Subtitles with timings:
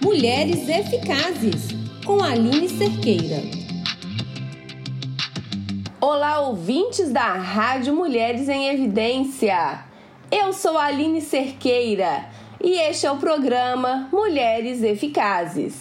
[0.00, 1.68] Mulheres Eficazes,
[2.04, 3.42] com Aline Cerqueira.
[6.00, 9.84] Olá, ouvintes da Rádio Mulheres em Evidência.
[10.30, 12.26] Eu sou Aline Cerqueira
[12.62, 15.74] e este é o programa Mulheres Eficazes.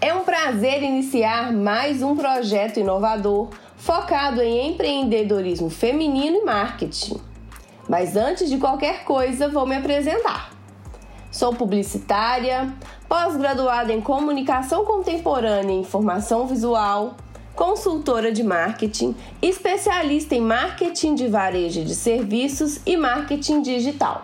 [0.00, 7.20] É um prazer iniciar mais um projeto inovador focado em empreendedorismo feminino e marketing.
[7.88, 10.57] Mas antes de qualquer coisa, vou me apresentar.
[11.38, 12.68] Sou publicitária,
[13.08, 17.14] pós-graduada em comunicação contemporânea e informação visual,
[17.54, 24.22] consultora de marketing, especialista em marketing de varejo de serviços e marketing digital.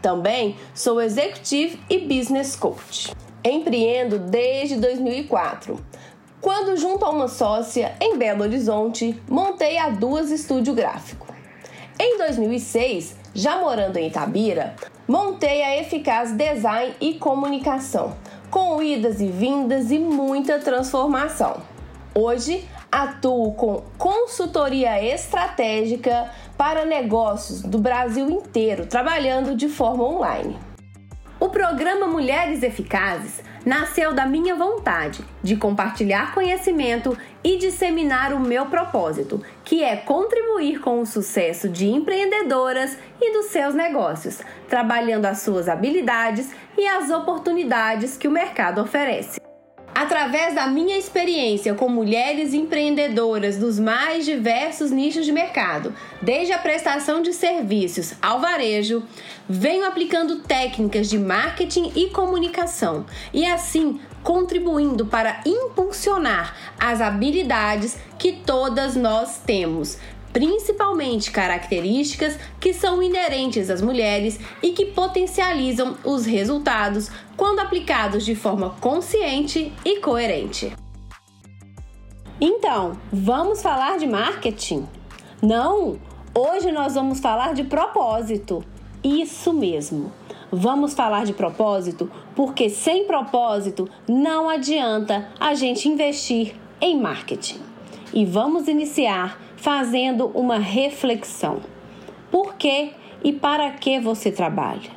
[0.00, 3.14] Também sou executive e business coach.
[3.44, 5.78] Empreendo desde 2004,
[6.40, 11.26] quando, junto a uma sócia em Belo Horizonte, montei a Duas Estúdio Gráfico.
[12.00, 14.74] Em 2006, já morando em Itabira,
[15.06, 18.16] montei a Eficaz Design e Comunicação,
[18.50, 21.62] com idas e vindas e muita transformação.
[22.14, 30.56] Hoje, atuo com consultoria estratégica para negócios do Brasil inteiro, trabalhando de forma online.
[31.40, 38.66] O programa Mulheres Eficazes nasceu da minha vontade de compartilhar conhecimento e disseminar o meu
[38.66, 45.38] propósito, que é contribuir com o sucesso de empreendedoras e dos seus negócios, trabalhando as
[45.38, 49.40] suas habilidades e as oportunidades que o mercado oferece.
[49.94, 56.58] Através da minha experiência com mulheres empreendedoras dos mais diversos nichos de mercado, desde a
[56.58, 59.04] prestação de serviços ao varejo,
[59.48, 68.32] venho aplicando técnicas de marketing e comunicação e assim contribuindo para impulsionar as habilidades que
[68.32, 69.98] todas nós temos,
[70.34, 78.34] principalmente características que são inerentes às mulheres e que potencializam os resultados quando aplicados de
[78.34, 80.74] forma consciente e coerente.
[82.40, 84.88] Então, vamos falar de marketing?
[85.40, 86.00] Não!
[86.36, 88.64] Hoje nós vamos falar de propósito.
[89.04, 90.12] Isso mesmo.
[90.50, 97.60] Vamos falar de propósito porque sem propósito não adianta a gente investir em marketing.
[98.12, 101.60] E vamos iniciar fazendo uma reflexão.
[102.30, 102.92] Por que
[103.24, 104.90] e para que você trabalha?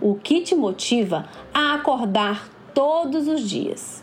[0.00, 4.00] O que te motiva a acordar todos os dias?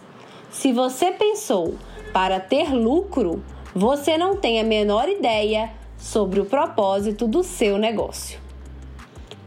[0.50, 1.76] Se você pensou
[2.12, 3.42] para ter lucro,
[3.74, 8.42] você não tem a menor ideia sobre o propósito do seu negócio.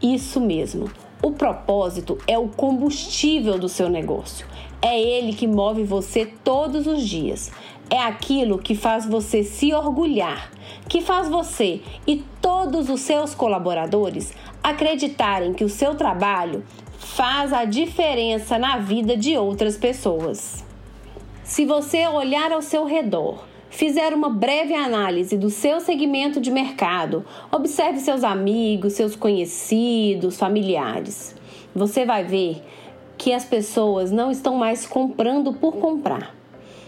[0.01, 0.89] Isso mesmo.
[1.21, 4.47] O propósito é o combustível do seu negócio.
[4.81, 7.51] É ele que move você todos os dias
[7.93, 10.51] é aquilo que faz você se orgulhar,
[10.89, 14.33] que faz você e todos os seus colaboradores
[14.63, 16.63] acreditarem que o seu trabalho
[16.97, 20.65] faz a diferença na vida de outras pessoas.
[21.43, 27.23] Se você olhar ao seu redor, fizer uma breve análise do seu segmento de mercado,
[27.51, 31.35] observe seus amigos, seus conhecidos, familiares,
[31.75, 32.59] você vai ver
[33.19, 36.41] que as pessoas não estão mais comprando por comprar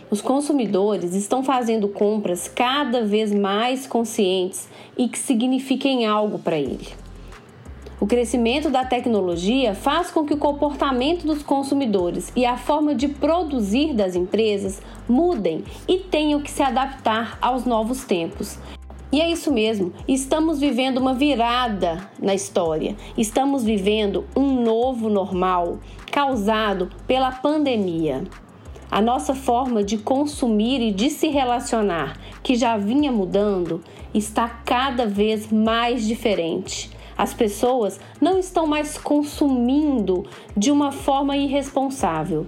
[0.09, 6.87] os consumidores estão fazendo compras cada vez mais conscientes e que signifiquem algo para ele.
[7.99, 13.07] O crescimento da tecnologia faz com que o comportamento dos consumidores e a forma de
[13.07, 18.59] produzir das empresas mudem e tenham que se adaptar aos novos tempos.
[19.11, 22.97] E é isso mesmo, estamos vivendo uma virada na história.
[23.17, 25.79] Estamos vivendo um novo normal
[26.11, 28.23] causado pela pandemia.
[28.89, 35.05] A nossa forma de consumir e de se relacionar, que já vinha mudando, está cada
[35.05, 36.89] vez mais diferente.
[37.17, 40.25] As pessoas não estão mais consumindo
[40.55, 42.45] de uma forma irresponsável.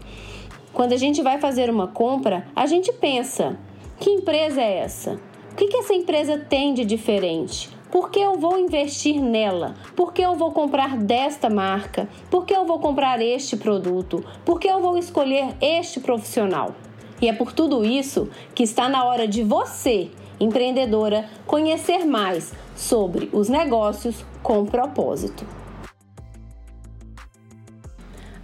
[0.74, 3.58] Quando a gente vai fazer uma compra, a gente pensa:
[4.00, 5.20] que empresa é essa?
[5.52, 7.77] O que, essa empresa tem de diferente?
[7.92, 9.76] Por que eu vou investir nela?
[9.96, 12.10] Por que eu vou comprar desta marca?
[12.30, 14.24] Por que eu vou comprar este produto?
[14.44, 16.76] Por que eu vou escolher este profissional?
[17.22, 23.30] E é por tudo isso que está na hora de você, empreendedora, conhecer mais sobre
[23.32, 25.57] os negócios com propósito.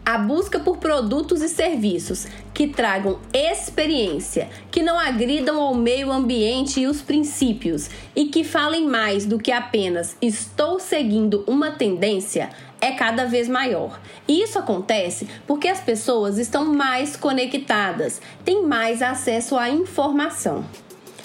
[0.05, 6.81] A busca por produtos e serviços que tragam experiência, que não agridam ao meio ambiente
[6.81, 12.49] e os princípios e que falem mais do que apenas estou seguindo uma tendência
[12.81, 13.97] é cada vez maior.
[14.27, 20.65] E isso acontece porque as pessoas estão mais conectadas, têm mais acesso à informação.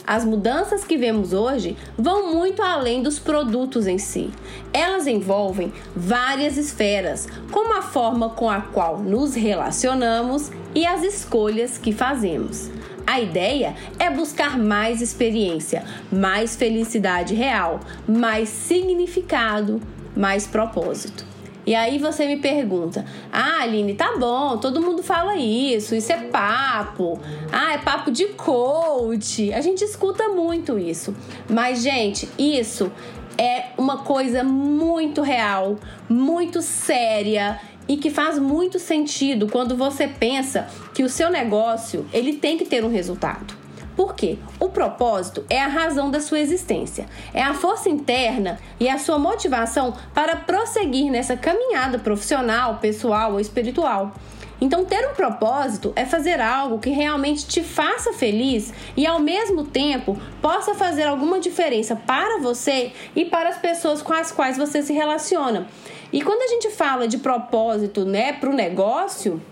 [0.09, 4.31] As mudanças que vemos hoje vão muito além dos produtos em si.
[4.73, 11.77] Elas envolvem várias esferas, como a forma com a qual nos relacionamos e as escolhas
[11.77, 12.71] que fazemos.
[13.07, 17.79] A ideia é buscar mais experiência, mais felicidade real,
[18.09, 19.79] mais significado,
[20.17, 21.28] mais propósito.
[21.69, 26.17] E aí você me pergunta: Ah, Aline, tá bom, todo mundo fala isso, isso é
[26.17, 27.21] papo.
[27.53, 29.53] Ah, é papo de coach.
[29.53, 31.15] A gente escuta muito isso.
[31.47, 32.91] Mas, gente, isso
[33.37, 35.77] é uma coisa muito real,
[36.09, 42.33] muito séria e que faz muito sentido quando você pensa que o seu negócio ele
[42.33, 43.58] tem que ter um resultado.
[43.99, 44.39] Por quê?
[44.61, 49.19] O propósito é a razão da sua existência, é a força interna e a sua
[49.19, 54.15] motivação para prosseguir nessa caminhada profissional, pessoal ou espiritual.
[54.61, 59.65] Então, ter um propósito é fazer algo que realmente te faça feliz e, ao mesmo
[59.65, 64.81] tempo, possa fazer alguma diferença para você e para as pessoas com as quais você
[64.81, 65.67] se relaciona.
[66.13, 69.43] E quando a gente fala de propósito, né, para o negócio,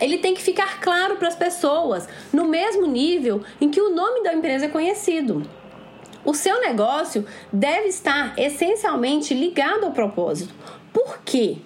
[0.00, 4.22] ele tem que ficar claro para as pessoas, no mesmo nível em que o nome
[4.22, 5.42] da empresa é conhecido.
[6.24, 10.54] O seu negócio deve estar essencialmente ligado ao propósito.
[10.92, 11.58] Por quê?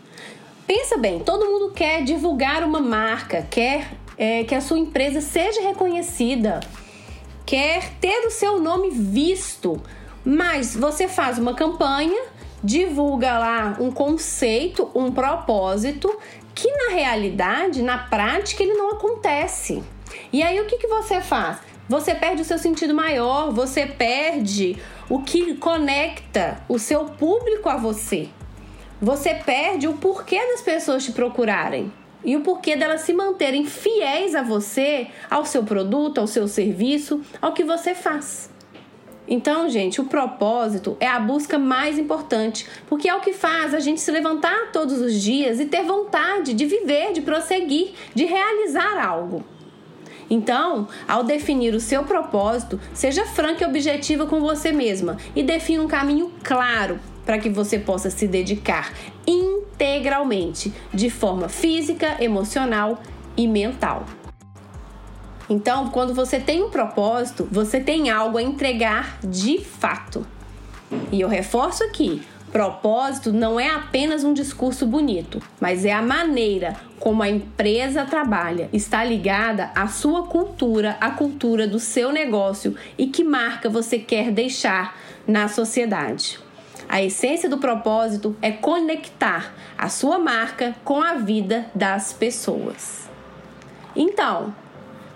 [0.66, 5.60] Pensa bem, todo mundo quer divulgar uma marca, quer é, que a sua empresa seja
[5.60, 6.60] reconhecida,
[7.44, 9.80] quer ter o seu nome visto,
[10.24, 12.22] mas você faz uma campanha,
[12.62, 16.10] divulga lá um conceito, um propósito
[16.54, 19.82] que na realidade, na prática, ele não acontece.
[20.32, 21.58] E aí o que, que você faz?
[21.88, 24.78] Você perde o seu sentido maior, você perde
[25.08, 28.28] o que conecta o seu público a você.
[29.02, 31.92] Você perde o porquê das pessoas te procurarem
[32.24, 37.20] e o porquê delas se manterem fiéis a você, ao seu produto, ao seu serviço,
[37.42, 38.53] ao que você faz.
[39.26, 43.80] Então, gente, o propósito é a busca mais importante, porque é o que faz a
[43.80, 49.02] gente se levantar todos os dias e ter vontade de viver, de prosseguir, de realizar
[49.02, 49.42] algo.
[50.28, 55.82] Então, ao definir o seu propósito, seja franca e objetiva com você mesma e defina
[55.82, 58.92] um caminho claro para que você possa se dedicar
[59.26, 63.02] integralmente, de forma física, emocional
[63.36, 64.04] e mental.
[65.48, 70.26] Então, quando você tem um propósito, você tem algo a entregar de fato.
[71.12, 76.76] E eu reforço aqui: propósito não é apenas um discurso bonito, mas é a maneira
[77.00, 83.08] como a empresa trabalha, está ligada à sua cultura, à cultura do seu negócio e
[83.08, 84.96] que marca você quer deixar
[85.26, 86.38] na sociedade.
[86.88, 93.10] A essência do propósito é conectar a sua marca com a vida das pessoas.
[93.96, 94.54] Então,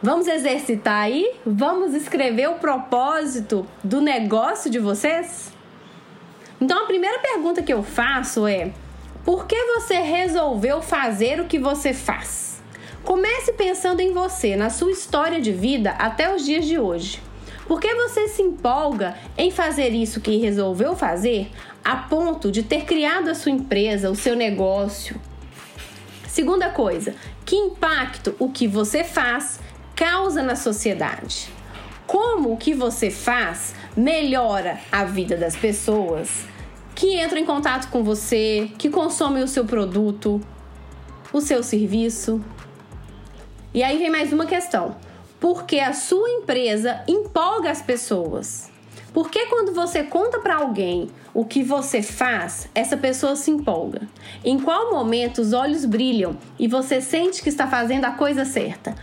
[0.01, 1.29] Vamos exercitar aí?
[1.45, 5.53] Vamos escrever o propósito do negócio de vocês?
[6.61, 8.71] Então a primeira pergunta que eu faço é:
[9.25, 12.63] por que você resolveu fazer o que você faz?
[13.03, 17.21] Comece pensando em você, na sua história de vida até os dias de hoje.
[17.67, 21.51] Por que você se empolga em fazer isso que resolveu fazer
[21.85, 25.21] a ponto de ter criado a sua empresa, o seu negócio?
[26.29, 29.59] Segunda coisa, que impacto o que você faz
[29.99, 31.49] causa na sociedade.
[32.07, 36.45] Como o que você faz melhora a vida das pessoas
[36.95, 40.41] que entram em contato com você, que consomem o seu produto,
[41.33, 42.41] o seu serviço.
[43.75, 44.95] E aí vem mais uma questão.
[45.41, 48.71] Porque a sua empresa empolga as pessoas?
[49.13, 54.03] Porque quando você conta para alguém o que você faz, essa pessoa se empolga?
[54.45, 58.95] Em qual momento os olhos brilham e você sente que está fazendo a coisa certa?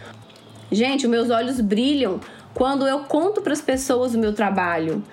[0.72, 2.20] Gente, meus olhos brilham
[2.54, 5.04] quando eu conto para as pessoas o meu trabalho.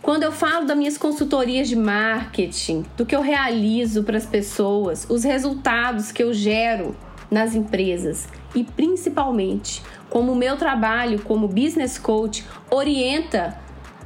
[0.00, 5.06] Quando eu falo das minhas consultorias de marketing, do que eu realizo para as pessoas,
[5.08, 6.94] os resultados que eu gero
[7.30, 13.58] nas empresas e principalmente como o meu trabalho como business coach orienta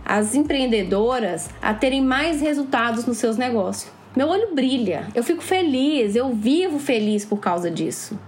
[0.04, 3.92] as empreendedoras a terem mais resultados nos seus negócios.
[4.16, 8.18] Meu olho brilha, eu fico feliz, eu vivo feliz por causa disso.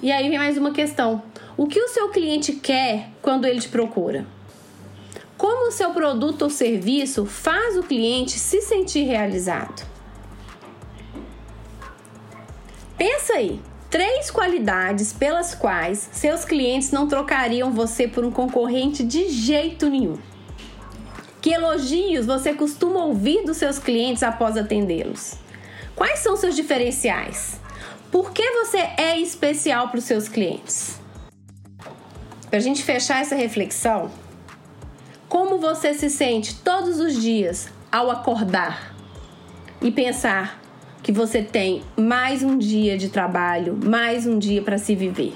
[0.00, 1.22] E aí vem mais uma questão:
[1.58, 4.24] o que o seu cliente quer quando ele te procura?
[5.36, 9.84] Como o seu produto ou serviço faz o cliente se sentir realizado?
[12.96, 13.60] Pensa aí,
[13.90, 20.16] três qualidades pelas quais seus clientes não trocariam você por um concorrente de jeito nenhum.
[21.40, 25.34] Que elogios você costuma ouvir dos seus clientes após atendê-los?
[25.96, 27.60] Quais são seus diferenciais?
[28.12, 30.97] Por que você é especial para os seus clientes?
[32.48, 34.10] Para a gente fechar essa reflexão,
[35.28, 38.94] Como você se sente todos os dias ao acordar
[39.82, 40.58] e pensar
[41.02, 45.34] que você tem mais um dia de trabalho, mais um dia para se viver?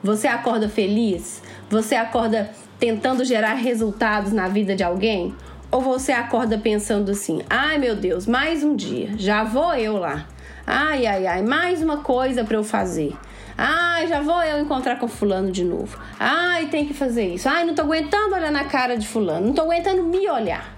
[0.00, 1.42] Você acorda feliz?
[1.68, 5.34] Você acorda tentando gerar resultados na vida de alguém?
[5.72, 10.28] Ou você acorda pensando assim: ai meu Deus, mais um dia, já vou eu lá.
[10.64, 13.16] Ai, ai, ai, mais uma coisa para eu fazer.
[13.58, 15.98] Ai, já vou eu encontrar com fulano de novo.
[16.18, 17.48] Ai, tem que fazer isso.
[17.48, 19.46] Ai, não tô aguentando olhar na cara de fulano.
[19.46, 20.76] Não tô aguentando me olhar.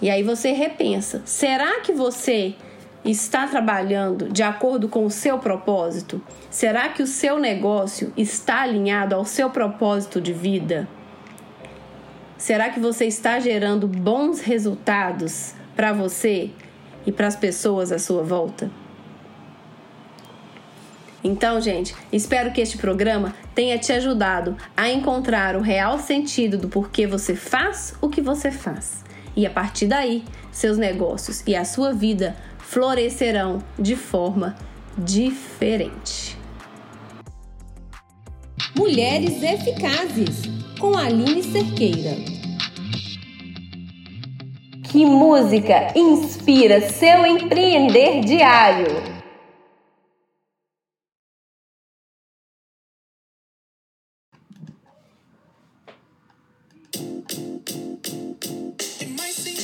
[0.00, 2.54] E aí você repensa: será que você
[3.04, 6.22] está trabalhando de acordo com o seu propósito?
[6.50, 10.88] Será que o seu negócio está alinhado ao seu propósito de vida?
[12.38, 16.50] Será que você está gerando bons resultados para você
[17.06, 18.70] e para as pessoas à sua volta?
[21.26, 26.68] Então, gente, espero que este programa tenha te ajudado a encontrar o real sentido do
[26.68, 29.04] porquê você faz o que você faz.
[29.34, 34.54] E a partir daí, seus negócios e a sua vida florescerão de forma
[34.96, 36.38] diferente.
[38.76, 40.42] Mulheres Eficazes,
[40.78, 42.16] com Aline Cerqueira.
[44.84, 49.15] Que música inspira seu empreender diário?
[57.68, 59.55] It might seem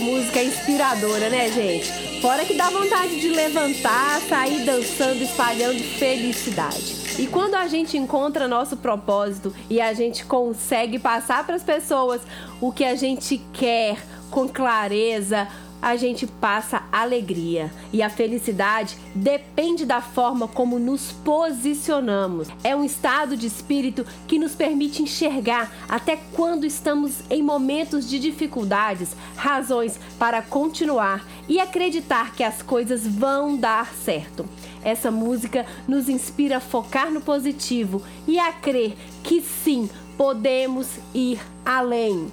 [0.00, 2.20] música inspiradora, né, gente?
[2.20, 7.00] Fora que dá vontade de levantar, sair dançando, espalhando felicidade.
[7.18, 12.22] E quando a gente encontra nosso propósito e a gente consegue passar para as pessoas
[12.60, 13.98] o que a gente quer
[14.30, 15.46] com clareza,
[15.82, 17.72] a gente passa alegria.
[17.92, 22.48] E a felicidade depende da forma como nos posicionamos.
[22.62, 28.18] É um estado de espírito que nos permite enxergar até quando estamos em momentos de
[28.18, 34.48] dificuldades, razões para continuar e acreditar que as coisas vão dar certo.
[34.82, 41.40] Essa música nos inspira a focar no positivo e a crer que sim, podemos ir
[41.64, 42.30] além.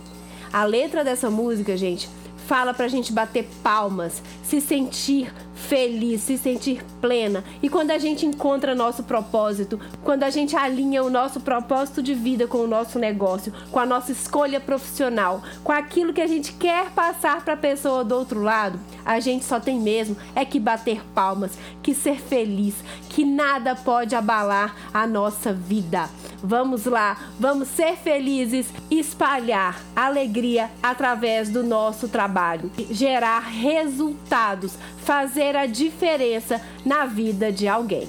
[0.51, 2.09] A letra dessa música, gente,
[2.47, 7.43] fala pra gente bater palmas, se sentir feliz, se sentir plena.
[7.61, 12.13] E quando a gente encontra nosso propósito, quando a gente alinha o nosso propósito de
[12.13, 16.53] vida com o nosso negócio, com a nossa escolha profissional, com aquilo que a gente
[16.53, 20.59] quer passar para a pessoa do outro lado, a gente só tem mesmo é que
[20.59, 21.51] bater palmas,
[21.83, 22.75] que ser feliz,
[23.09, 26.09] que nada pode abalar a nossa vida.
[26.43, 35.65] Vamos lá, vamos ser felizes, espalhar alegria através do nosso trabalho, gerar resultados, fazer a
[35.65, 38.07] diferença na vida de alguém.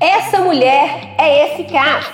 [0.00, 2.06] Essa mulher é eficaz.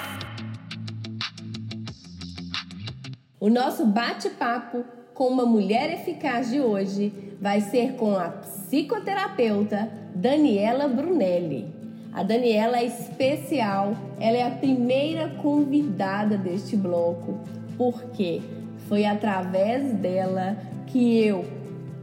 [3.38, 10.88] O nosso bate-papo com uma mulher eficaz de hoje vai ser com a psicoterapeuta Daniela
[10.88, 11.66] Brunelli.
[12.12, 17.40] A Daniela é especial, ela é a primeira convidada deste bloco,
[17.76, 18.42] porque
[18.88, 21.44] foi através dela que eu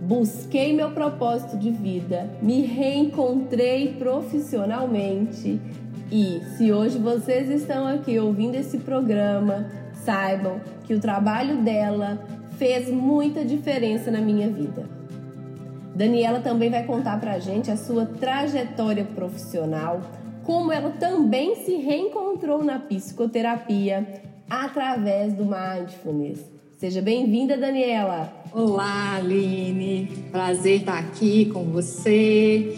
[0.01, 5.59] busquei meu propósito de vida, me reencontrei profissionalmente
[6.11, 12.19] e se hoje vocês estão aqui ouvindo esse programa, saibam que o trabalho dela
[12.59, 14.85] fez muita diferença na minha vida.
[15.95, 20.01] Daniela também vai contar pra gente a sua trajetória profissional,
[20.43, 24.05] como ela também se reencontrou na psicoterapia
[24.49, 26.45] através do mindfulness.
[26.77, 28.31] Seja bem-vinda, Daniela.
[28.53, 30.07] Olá, Aline.
[30.31, 32.77] Prazer estar aqui com você.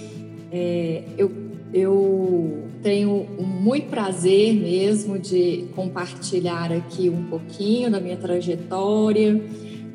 [0.52, 1.32] É, eu,
[1.74, 9.42] eu tenho muito prazer mesmo de compartilhar aqui um pouquinho da minha trajetória,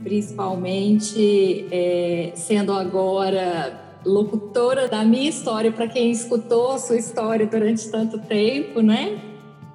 [0.02, 7.90] principalmente é, sendo agora locutora da minha história para quem escutou a sua história durante
[7.90, 9.20] tanto tempo, né?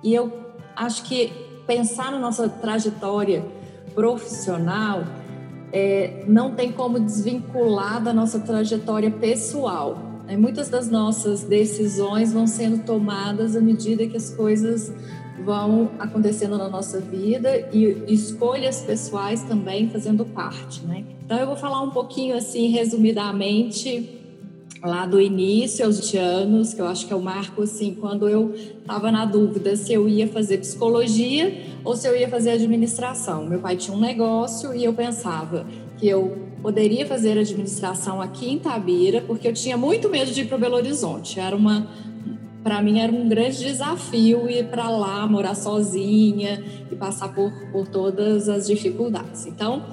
[0.02, 0.32] E eu
[0.76, 1.32] acho que
[1.67, 3.43] pensar na nossa trajetória
[3.93, 5.04] profissional,
[5.71, 10.11] é, não tem como desvincular da nossa trajetória pessoal.
[10.38, 14.91] Muitas das nossas decisões vão sendo tomadas à medida que as coisas
[15.44, 21.04] vão acontecendo na nossa vida e escolhas pessoais também fazendo parte, né?
[21.26, 24.17] Então eu vou falar um pouquinho assim resumidamente
[24.84, 28.28] lá do início aos 20 anos, que eu acho que é o marco assim, quando
[28.28, 33.46] eu estava na dúvida se eu ia fazer psicologia ou se eu ia fazer administração.
[33.46, 35.65] Meu pai tinha um negócio e eu pensava
[35.98, 40.45] que eu poderia fazer administração aqui em Tabira, porque eu tinha muito medo de ir
[40.45, 41.39] para Belo Horizonte.
[41.39, 41.88] Era uma
[42.63, 47.88] para mim era um grande desafio ir para lá, morar sozinha e passar por, por
[47.88, 49.47] todas as dificuldades.
[49.47, 49.84] Então,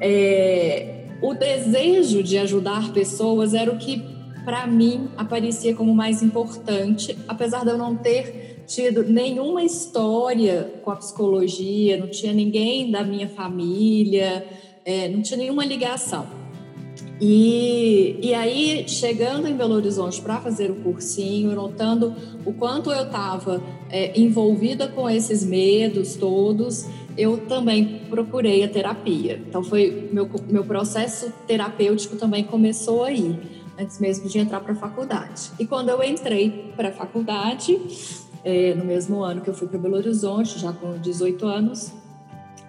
[0.00, 4.02] é, o desejo de ajudar pessoas era o que
[4.44, 10.90] para mim aparecia como mais importante, apesar de eu não ter tido nenhuma história com
[10.90, 14.46] a psicologia, não tinha ninguém da minha família,
[14.90, 16.26] é, não tinha nenhuma ligação.
[17.20, 23.04] E, e aí, chegando em Belo Horizonte para fazer o cursinho, notando o quanto eu
[23.04, 29.40] estava é, envolvida com esses medos todos, eu também procurei a terapia.
[29.46, 33.38] Então, foi meu, meu processo terapêutico também começou aí
[33.78, 35.52] antes mesmo de entrar para a faculdade.
[35.58, 37.78] E quando eu entrei para a faculdade,
[38.42, 41.92] é, no mesmo ano que eu fui para Belo Horizonte, já com 18 anos,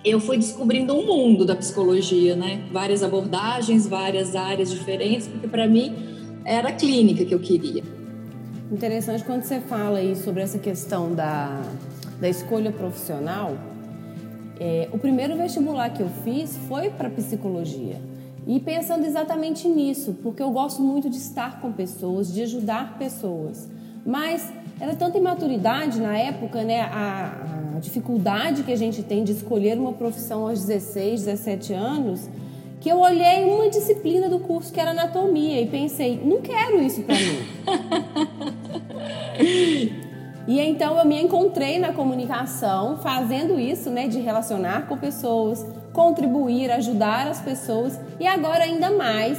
[0.03, 2.63] eu fui descobrindo um mundo da psicologia, né?
[2.71, 5.95] Várias abordagens, várias áreas diferentes, porque para mim
[6.43, 7.83] era a clínica que eu queria.
[8.71, 11.61] Interessante quando você fala aí sobre essa questão da,
[12.19, 13.55] da escolha profissional.
[14.59, 18.01] É, o primeiro vestibular que eu fiz foi para psicologia.
[18.47, 23.69] E pensando exatamente nisso, porque eu gosto muito de estar com pessoas, de ajudar pessoas.
[24.03, 26.81] Mas era tanta imaturidade na época, né?
[26.81, 32.29] A, dificuldade que a gente tem de escolher uma profissão aos 16, 17 anos,
[32.79, 37.01] que eu olhei uma disciplina do curso que era anatomia e pensei, não quero isso
[37.01, 37.39] para mim.
[40.47, 45.63] E então eu me encontrei na comunicação fazendo isso, né, de relacionar com pessoas,
[45.93, 49.37] contribuir, ajudar as pessoas e agora ainda mais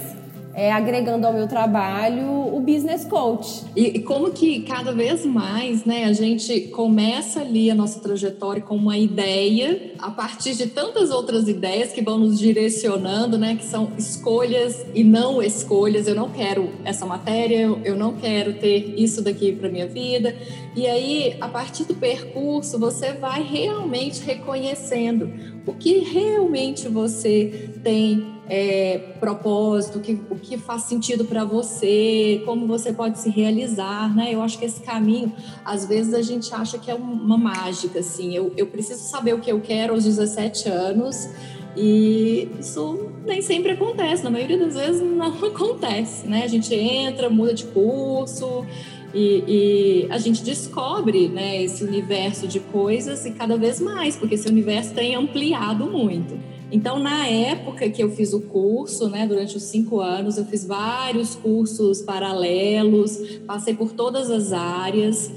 [0.54, 3.64] é, agregando ao meu trabalho o business coach.
[3.74, 8.62] E, e, como que cada vez mais, né, a gente começa ali a nossa trajetória
[8.62, 13.64] com uma ideia, a partir de tantas outras ideias que vão nos direcionando, né, que
[13.64, 16.06] são escolhas e não escolhas.
[16.06, 20.36] Eu não quero essa matéria, eu não quero ter isso daqui para minha vida.
[20.76, 25.30] E aí, a partir do percurso, você vai realmente reconhecendo
[25.66, 32.42] o que realmente você tem é, propósito, o que, o que faz sentido para você,
[32.44, 34.34] como você pode se realizar, né?
[34.34, 35.32] Eu acho que esse caminho,
[35.64, 38.36] às vezes a gente acha que é uma mágica, assim.
[38.36, 41.30] Eu, eu preciso saber o que eu quero aos 17 anos
[41.74, 46.42] e isso nem sempre acontece, na maioria das vezes não acontece, né?
[46.44, 48.66] A gente entra, muda de curso,
[49.14, 54.34] e, e, a gente descobre né, esse universo de coisas e cada vez mais, porque
[54.34, 56.51] esse universo tem ampliado muito.
[56.72, 60.64] Então, na época que eu fiz o curso, né, durante os cinco anos, eu fiz
[60.64, 65.30] vários cursos paralelos, passei por todas as áreas.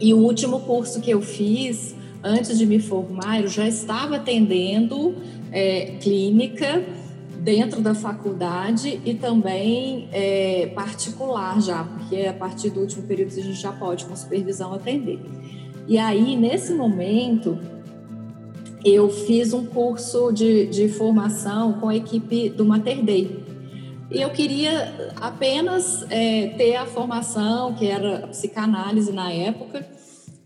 [0.00, 5.16] E o último curso que eu fiz, antes de me formar, eu já estava atendendo
[5.50, 6.84] é, clínica
[7.40, 13.42] dentro da faculdade e também é, particular já, porque a partir do último período a
[13.42, 15.18] gente já pode, com supervisão, atender.
[15.88, 17.58] E aí, nesse momento,
[18.84, 23.42] eu fiz um curso de, de formação com a equipe do Mater Dei.
[24.10, 29.86] E eu queria apenas é, ter a formação, que era psicanálise na época,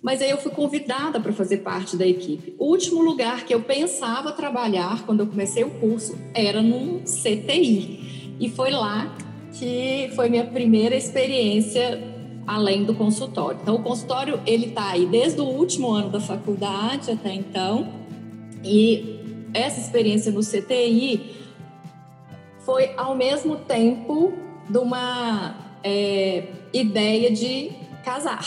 [0.00, 2.54] mas aí eu fui convidada para fazer parte da equipe.
[2.60, 8.36] O último lugar que eu pensava trabalhar quando eu comecei o curso era num CTI.
[8.38, 9.12] E foi lá
[9.58, 12.00] que foi minha primeira experiência
[12.46, 13.58] além do consultório.
[13.60, 18.05] Então o consultório ele está aí desde o último ano da faculdade até então.
[18.66, 21.36] E essa experiência no CTI
[22.60, 24.32] foi ao mesmo tempo
[24.68, 27.70] de uma é, ideia de
[28.04, 28.44] casar.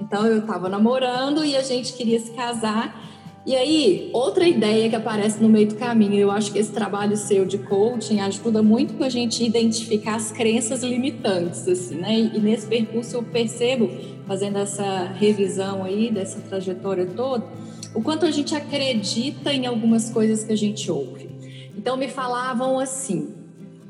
[0.00, 3.00] Então eu estava namorando e a gente queria se casar.
[3.44, 7.16] E aí, outra ideia que aparece no meio do caminho, eu acho que esse trabalho
[7.16, 12.30] seu de coaching ajuda muito com a gente identificar as crenças limitantes, assim, né?
[12.32, 13.90] E nesse percurso eu percebo,
[14.28, 17.44] fazendo essa revisão aí dessa trajetória toda,
[17.94, 21.30] o quanto a gente acredita em algumas coisas que a gente ouve.
[21.76, 23.34] Então me falavam assim,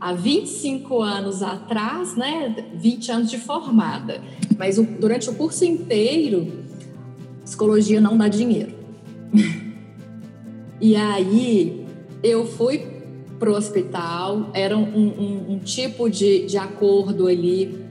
[0.01, 4.21] há 25 anos atrás, né, 20 anos de formada,
[4.59, 6.65] mas o, durante o curso inteiro,
[7.45, 8.75] psicologia não dá dinheiro.
[10.81, 11.87] e aí
[12.23, 12.87] eu fui
[13.39, 17.83] para o hospital, era um, um, um tipo de, de acordo ali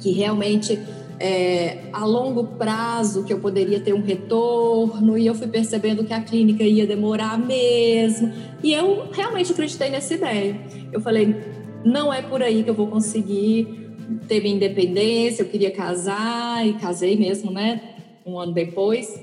[0.00, 0.78] que realmente
[1.18, 6.12] é, a longo prazo que eu poderia ter um retorno e eu fui percebendo que
[6.12, 10.60] a clínica ia demorar mesmo e eu realmente acreditei nessa ideia.
[10.92, 11.36] Eu falei,
[11.84, 13.82] não é por aí que eu vou conseguir
[14.28, 17.80] ter minha independência, eu queria casar e casei mesmo, né?
[18.26, 19.20] Um ano depois,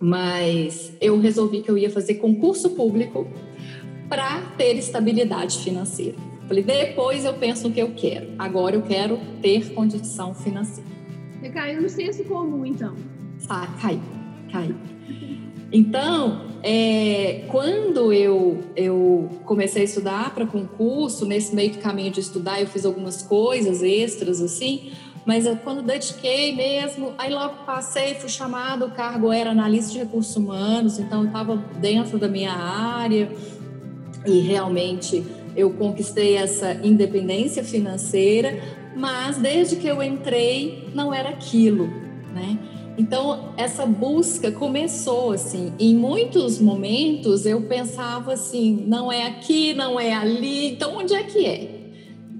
[0.00, 3.26] mas eu resolvi que eu ia fazer concurso público
[4.08, 6.16] para ter estabilidade financeira.
[6.46, 8.28] Falei, depois eu penso no que eu quero.
[8.38, 10.90] Agora eu quero ter condição financeira.
[11.42, 12.94] Você caiu no senso comum, então?
[13.48, 14.00] Ah, cai,
[14.52, 14.72] cai.
[15.72, 22.20] Então, é, quando eu, eu comecei a estudar para concurso, nesse meio do caminho de
[22.20, 24.92] estudar, eu fiz algumas coisas extras assim,
[25.26, 30.36] mas quando dediquei mesmo, aí logo passei, fui chamado, o cargo era analista de recursos
[30.36, 33.28] humanos, então eu estava dentro da minha área
[34.24, 35.26] e realmente
[35.56, 38.62] eu conquistei essa independência financeira,
[38.96, 41.86] mas desde que eu entrei não era aquilo,
[42.34, 42.58] né?
[42.98, 45.72] Então essa busca começou assim.
[45.78, 51.22] Em muitos momentos eu pensava assim, não é aqui, não é ali, então onde é
[51.22, 51.80] que é?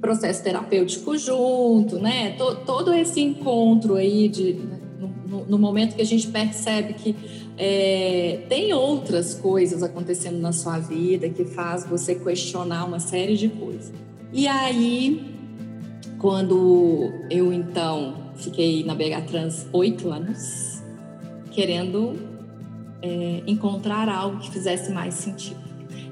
[0.00, 2.36] Processo terapêutico junto, né?
[2.66, 4.60] todo esse encontro aí de
[5.48, 7.16] no, momento que a gente percebe que
[7.56, 13.48] é, tem outras coisas acontecendo na sua vida que faz você questionar uma série de
[13.48, 13.92] coisas.
[14.32, 15.31] E aí
[16.22, 20.80] quando eu então fiquei na BH Trans oito anos,
[21.50, 22.16] querendo
[23.02, 25.60] é, encontrar algo que fizesse mais sentido.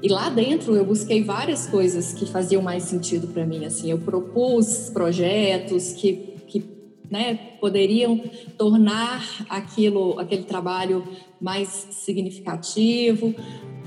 [0.03, 3.63] E lá dentro eu busquei várias coisas que faziam mais sentido para mim.
[3.65, 6.65] Assim, eu propus projetos que, que
[7.09, 8.21] né, poderiam
[8.57, 11.07] tornar aquilo, aquele trabalho
[11.39, 13.33] mais significativo.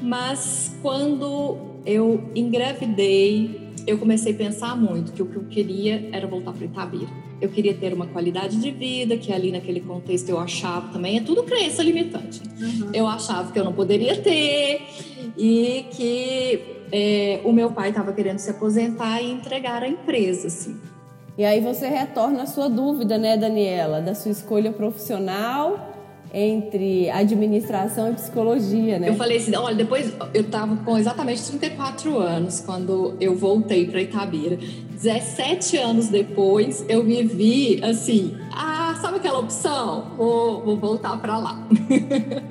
[0.01, 6.27] Mas quando eu engravidei eu comecei a pensar muito que o que eu queria era
[6.27, 7.11] voltar para Itabira.
[7.41, 11.21] Eu queria ter uma qualidade de vida, que ali naquele contexto eu achava também, é
[11.21, 12.41] tudo crença limitante.
[12.59, 12.91] Uhum.
[12.95, 14.83] Eu achava que eu não poderia ter
[15.37, 16.61] e que
[16.93, 20.77] é, o meu pai estava querendo se aposentar e entregar a empresa, assim.
[21.37, 25.94] E aí você retorna a sua dúvida, né, Daniela, da sua escolha profissional
[26.35, 29.09] entre administração e psicologia, né?
[29.09, 34.03] Eu falei assim, olha, depois eu estava com exatamente 34 anos quando eu voltei para
[34.03, 34.59] Itabira.
[34.95, 40.13] 17 anos depois, eu me vi assim, ah, sabe aquela opção?
[40.17, 41.69] Vou, vou voltar para lá.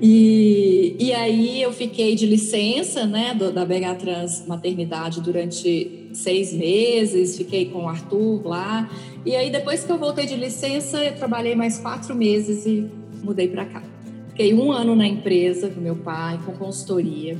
[0.00, 6.52] e, e aí eu fiquei de licença, né, do, da BH Trans Maternidade durante seis
[6.52, 8.90] meses, fiquei com o Arthur lá.
[9.24, 12.90] E aí, depois que eu voltei de licença, eu trabalhei mais quatro meses e
[13.22, 13.82] mudei para cá.
[14.28, 17.38] Fiquei um ano na empresa do meu pai, com consultoria,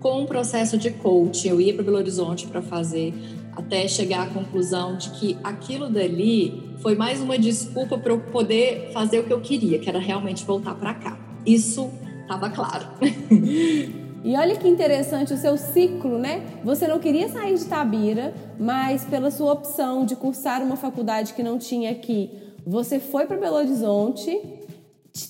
[0.00, 1.48] com um processo de coaching.
[1.48, 3.14] Eu ia para Belo Horizonte para fazer,
[3.56, 8.90] até chegar à conclusão de que aquilo dali foi mais uma desculpa para eu poder
[8.92, 11.18] fazer o que eu queria, que era realmente voltar para cá.
[11.44, 11.90] Isso
[12.22, 12.86] estava claro.
[14.26, 16.42] E olha que interessante o seu ciclo, né?
[16.64, 21.44] Você não queria sair de Tabira, mas pela sua opção de cursar uma faculdade que
[21.44, 22.28] não tinha aqui,
[22.66, 24.36] você foi para Belo Horizonte,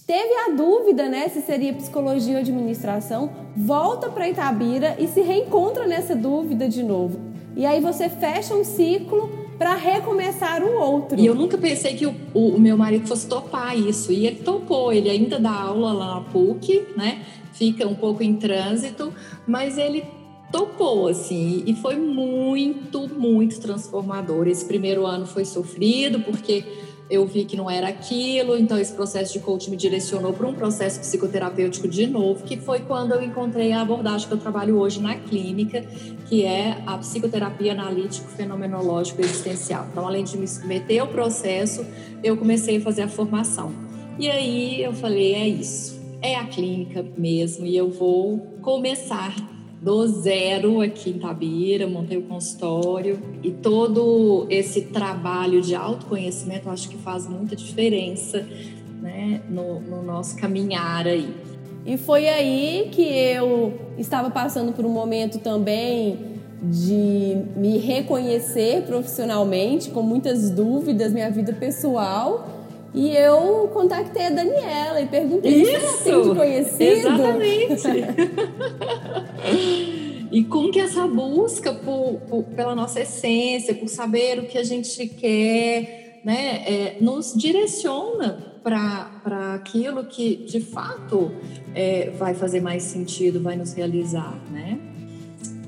[0.07, 5.87] teve a dúvida, né, se seria psicologia ou administração, volta para Itabira e se reencontra
[5.87, 7.21] nessa dúvida de novo.
[7.55, 11.21] E aí você fecha um ciclo para recomeçar o outro.
[11.21, 14.13] E eu nunca pensei que o, o, o, meu marido fosse topar isso.
[14.13, 17.23] E ele topou, ele ainda dá aula lá na PUC, né?
[17.57, 19.13] Fica um pouco em trânsito,
[19.47, 20.05] mas ele
[20.51, 24.47] topou assim e foi muito, muito transformador.
[24.47, 26.65] Esse primeiro ano foi sofrido porque
[27.09, 30.55] eu vi que não era aquilo, então esse processo de coaching me direcionou para um
[30.55, 35.01] processo psicoterapêutico de novo, que foi quando eu encontrei a abordagem que eu trabalho hoje
[35.01, 35.83] na clínica,
[36.29, 39.87] que é a psicoterapia analítico fenomenológico existencial.
[39.93, 41.87] Então, além de me submeter ao processo,
[42.25, 43.73] eu comecei a fazer a formação.
[44.19, 49.35] E aí eu falei, é isso é a clínica mesmo e eu vou começar
[49.81, 56.89] do zero aqui em Tabira, montei o consultório e todo esse trabalho de autoconhecimento acho
[56.89, 58.47] que faz muita diferença
[59.01, 61.33] né, no, no nosso caminhar aí.
[61.85, 66.19] E foi aí que eu estava passando por um momento também
[66.63, 72.56] de me reconhecer profissionalmente, com muitas dúvidas, minha vida pessoal.
[72.97, 76.83] E eu contactei a Daniela e perguntei Isso, se ela tem conhecido.
[76.83, 77.89] Exatamente.
[80.33, 84.65] e como que essa busca por, por, pela nossa essência, por saber o que a
[84.65, 91.31] gente quer, né, é, nos direciona para aquilo que de fato
[91.75, 94.81] é, vai fazer mais sentido, vai nos realizar, né?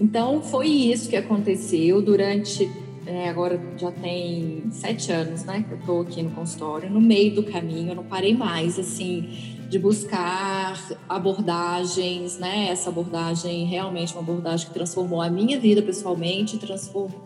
[0.01, 2.71] Então foi isso que aconteceu durante
[3.09, 6.91] é, agora já tem sete anos, né, que eu estou aqui no consultório.
[6.91, 12.69] No meio do caminho, eu não parei mais, assim, de buscar abordagens, né?
[12.71, 16.59] Essa abordagem realmente uma abordagem que transformou a minha vida pessoalmente,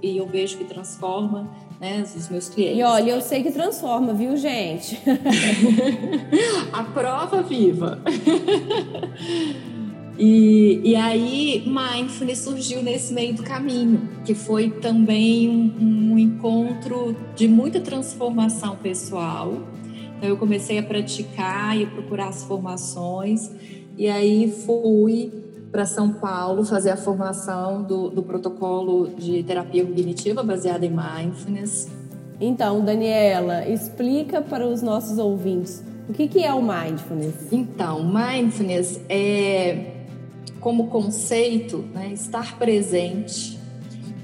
[0.00, 2.78] e eu vejo que transforma, né, os meus clientes.
[2.78, 5.00] E olha, eu sei que transforma, viu, gente?
[6.72, 8.00] a prova viva.
[10.18, 17.16] E, e aí, mindfulness surgiu nesse meio do caminho, que foi também um, um encontro
[17.34, 19.54] de muita transformação pessoal.
[20.16, 23.50] Então, eu comecei a praticar e a procurar as formações,
[23.96, 25.32] e aí fui
[25.70, 31.88] para São Paulo fazer a formação do, do protocolo de terapia cognitiva baseada em mindfulness.
[32.38, 37.50] Então, Daniela, explica para os nossos ouvintes o que, que é o mindfulness.
[37.50, 39.91] Então, mindfulness é
[40.62, 43.58] como conceito, né, estar presente,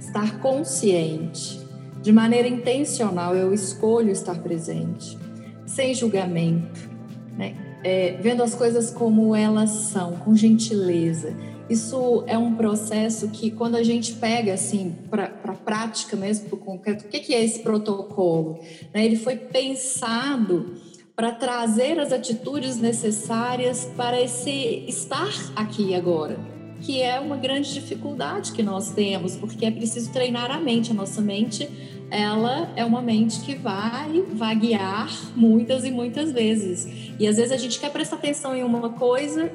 [0.00, 1.58] estar consciente,
[2.00, 5.18] de maneira intencional, eu escolho estar presente,
[5.66, 6.88] sem julgamento,
[7.36, 11.34] né, é, vendo as coisas como elas são, com gentileza.
[11.68, 16.56] Isso é um processo que, quando a gente pega assim para a prática mesmo, para
[16.56, 18.60] o concreto, o que, que é esse protocolo?
[18.94, 20.76] Né, ele foi pensado
[21.18, 26.38] para trazer as atitudes necessárias para esse estar aqui agora,
[26.80, 30.92] que é uma grande dificuldade que nós temos, porque é preciso treinar a mente.
[30.92, 31.68] A nossa mente,
[32.08, 36.86] ela é uma mente que vai vaguear muitas e muitas vezes.
[37.18, 39.50] E às vezes a gente quer prestar atenção em uma coisa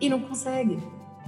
[0.00, 0.78] e não consegue.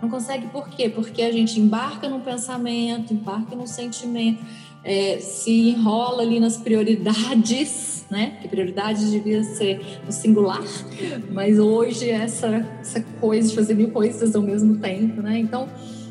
[0.01, 0.89] Não consegue por quê?
[0.89, 4.43] Porque a gente embarca num pensamento, embarca num sentimento
[4.85, 8.39] é, se enrola ali nas prioridades, né?
[8.43, 10.63] Que prioridade devia ser no singular,
[11.33, 15.39] mas hoje essa, essa coisa de fazer mil coisas ao mesmo tempo, né?
[15.39, 15.69] Então,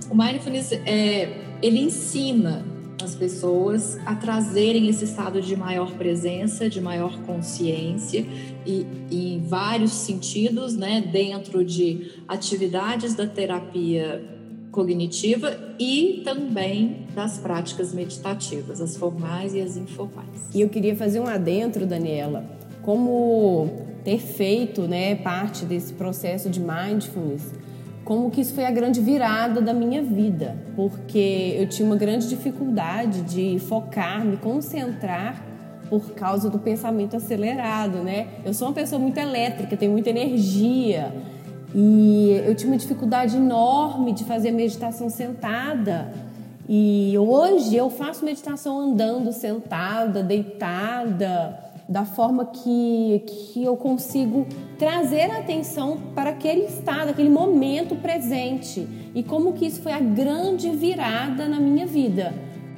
[0.10, 1.30] o mindfulness é,
[1.62, 2.66] ele ensina
[3.02, 8.26] as pessoas a trazerem esse estado de maior presença, de maior consciência
[8.66, 14.24] e, em vários sentidos, né, dentro de atividades da terapia
[14.74, 20.50] cognitiva e também das práticas meditativas, as formais e as informais.
[20.54, 22.44] E eu queria fazer um adentro, Daniela,
[22.82, 23.70] como
[24.04, 27.54] ter feito, né, parte desse processo de mindfulness
[28.04, 32.28] como que isso foi a grande virada da minha vida, porque eu tinha uma grande
[32.28, 35.42] dificuldade de focar, me concentrar
[35.90, 38.28] por causa do pensamento acelerado, né?
[38.44, 41.14] Eu sou uma pessoa muito elétrica, tenho muita energia
[41.74, 46.14] e eu tinha uma dificuldade enorme de fazer meditação sentada.
[46.70, 51.60] E hoje eu faço meditação andando, sentada, deitada,
[51.90, 58.88] da forma que, que eu consigo trazer atenção para aquele estado, aquele momento presente.
[59.14, 62.34] E como que isso foi a grande virada na minha vida,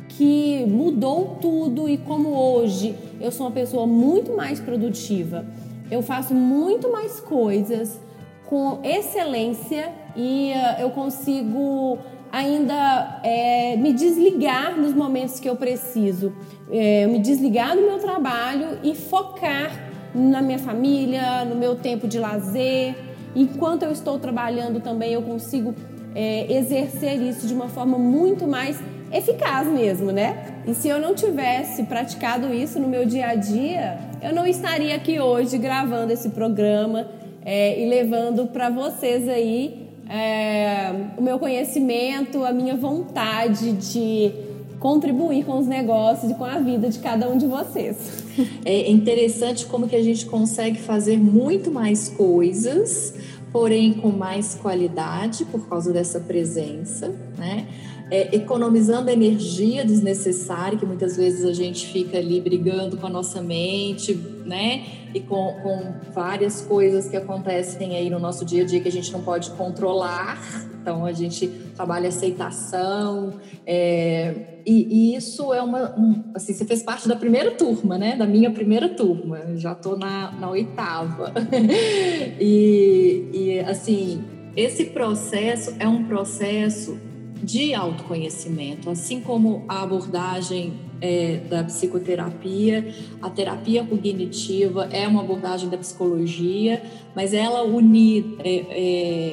[0.10, 5.46] que mudou tudo e como hoje eu sou uma pessoa muito mais produtiva.
[5.92, 8.00] Eu faço muito mais coisas
[8.48, 12.00] com excelência e uh, eu consigo
[12.32, 16.34] ainda é, me desligar nos momentos que eu preciso,
[16.70, 19.72] é, me desligar do meu trabalho e focar
[20.14, 22.94] na minha família, no meu tempo de lazer.
[23.34, 25.74] Enquanto eu estou trabalhando também, eu consigo
[26.14, 28.82] é, exercer isso de uma forma muito mais
[29.14, 30.62] eficaz mesmo, né?
[30.68, 34.96] E se eu não tivesse praticado isso no meu dia a dia, eu não estaria
[34.96, 37.08] aqui hoje gravando esse programa
[37.46, 44.32] é, e levando para vocês aí é, o meu conhecimento, a minha vontade de
[44.80, 48.24] contribuir com os negócios e com a vida de cada um de vocês.
[48.66, 53.14] É interessante como que a gente consegue fazer muito mais coisas,
[53.52, 57.66] porém com mais qualidade por causa dessa presença, né?
[58.12, 63.42] É, economizando energia desnecessária, que muitas vezes a gente fica ali brigando com a nossa
[63.42, 64.14] mente,
[64.46, 64.86] né?
[65.14, 68.92] E com, com várias coisas que acontecem aí no nosso dia a dia que a
[68.92, 70.40] gente não pode controlar.
[70.86, 73.40] Então a gente trabalha aceitação.
[73.66, 75.98] É, e, e, isso é uma.
[75.98, 78.16] Um, assim, você fez parte da primeira turma, né?
[78.16, 79.56] Da minha primeira turma.
[79.56, 81.34] Já estou na, na oitava.
[82.40, 84.24] e, e assim,
[84.56, 87.00] esse processo é um processo
[87.46, 95.70] de autoconhecimento, assim como a abordagem é, da psicoterapia, a terapia cognitiva é uma abordagem
[95.70, 96.82] da psicologia,
[97.16, 98.56] mas ela unida, é,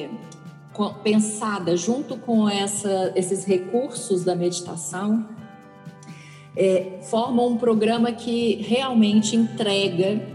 [0.05, 0.09] é,
[1.03, 5.27] pensada junto com essa, esses recursos da meditação,
[6.55, 10.32] é, forma um programa que realmente entrega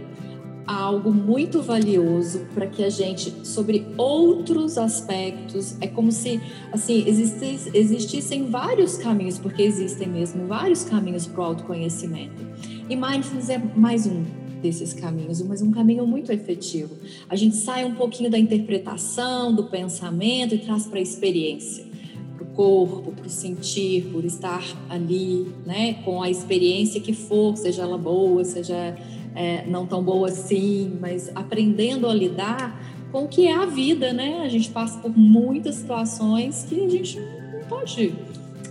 [0.69, 6.39] algo muito valioso para que a gente, sobre outros aspectos, é como se
[6.71, 12.47] assim existissem, vários caminhos, porque existem mesmo vários caminhos para o autoconhecimento.
[12.89, 14.23] E mindfulness é mais um
[14.61, 16.95] desses caminhos, mas um caminho muito efetivo.
[17.31, 21.87] A gente sai um pouquinho da interpretação, do pensamento e traz para a experiência,
[22.35, 27.57] para o corpo, para o sentir, por estar ali, né, com a experiência que for,
[27.57, 28.97] seja ela boa, seja
[29.39, 34.13] é, não tão boa assim, mas aprendendo a lidar com o que é a vida,
[34.13, 34.41] né?
[34.43, 38.17] A gente passa por muitas situações que a gente não pode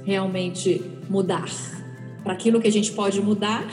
[0.05, 1.49] realmente mudar.
[2.21, 3.65] Para aquilo que a gente pode mudar,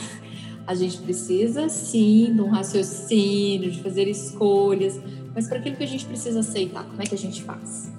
[0.65, 5.01] a gente precisa sim de um raciocínio, de fazer escolhas,
[5.35, 7.93] mas para aquilo que a gente precisa aceitar, como é que a gente faz?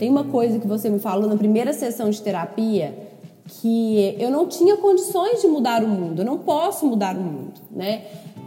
[0.00, 3.09] Tem uma coisa que você me falou na primeira sessão de terapia
[3.50, 7.60] que eu não tinha condições de mudar o mundo, eu não posso mudar o mundo,
[7.70, 8.02] né?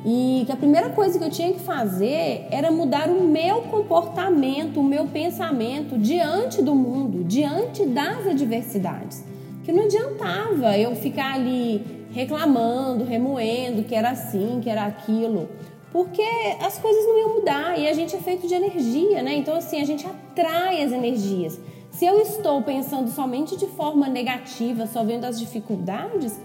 [0.06, 4.80] E que a primeira coisa que eu tinha que fazer era mudar o meu comportamento,
[4.80, 9.24] o meu pensamento diante do mundo, diante das adversidades.
[9.64, 15.50] Que não adiantava eu ficar ali reclamando, remoendo que era assim, que era aquilo,
[15.92, 16.24] porque
[16.60, 19.36] as coisas não iam mudar e a gente é feito de energia, né?
[19.36, 21.60] Então assim, a gente atrai as energias.
[21.94, 26.40] Se eu estou pensando somente de forma negativa, só vendo as dificuldades,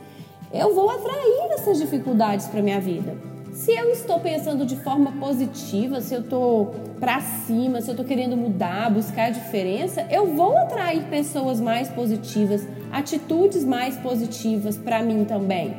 [0.52, 3.16] eu vou atrair essas dificuldades para minha vida.
[3.54, 8.04] Se eu estou pensando de forma positiva, se eu estou para cima, se eu estou
[8.04, 15.24] querendo mudar, buscar diferença, eu vou atrair pessoas mais positivas, atitudes mais positivas para mim
[15.24, 15.74] também.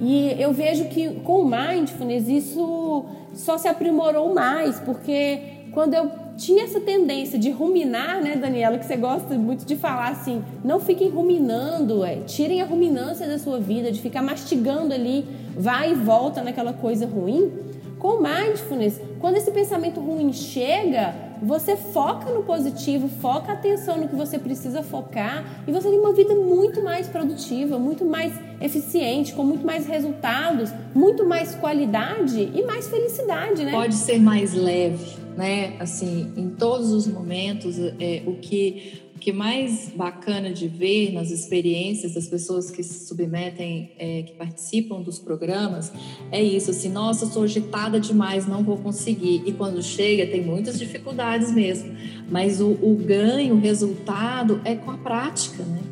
[0.00, 6.27] E eu vejo que com o mindfulness isso só se aprimorou mais, porque quando eu
[6.38, 10.78] tinha essa tendência de ruminar, né, Daniela, que você gosta muito de falar assim, não
[10.78, 15.26] fiquem ruminando, é, tirem a ruminância da sua vida, de ficar mastigando ali,
[15.56, 17.50] vai e volta naquela coisa ruim.
[17.98, 21.12] Com mindfulness, Quando esse pensamento ruim chega,
[21.42, 25.98] você foca no positivo, foca a atenção no que você precisa focar e você tem
[25.98, 32.50] uma vida muito mais produtiva, muito mais eficiente, com muito mais resultados, muito mais qualidade
[32.54, 33.72] e mais felicidade, né?
[33.72, 35.76] Pode ser mais leve, né?
[35.78, 42.14] Assim, em todos os momentos, é, o que que mais bacana de ver nas experiências
[42.14, 45.92] das pessoas que se submetem, é, que participam dos programas,
[46.30, 49.42] é isso, assim, nossa, sou agitada demais, não vou conseguir.
[49.44, 51.94] E quando chega, tem muitas dificuldades mesmo,
[52.30, 55.82] mas o, o ganho, o resultado é com a prática, né?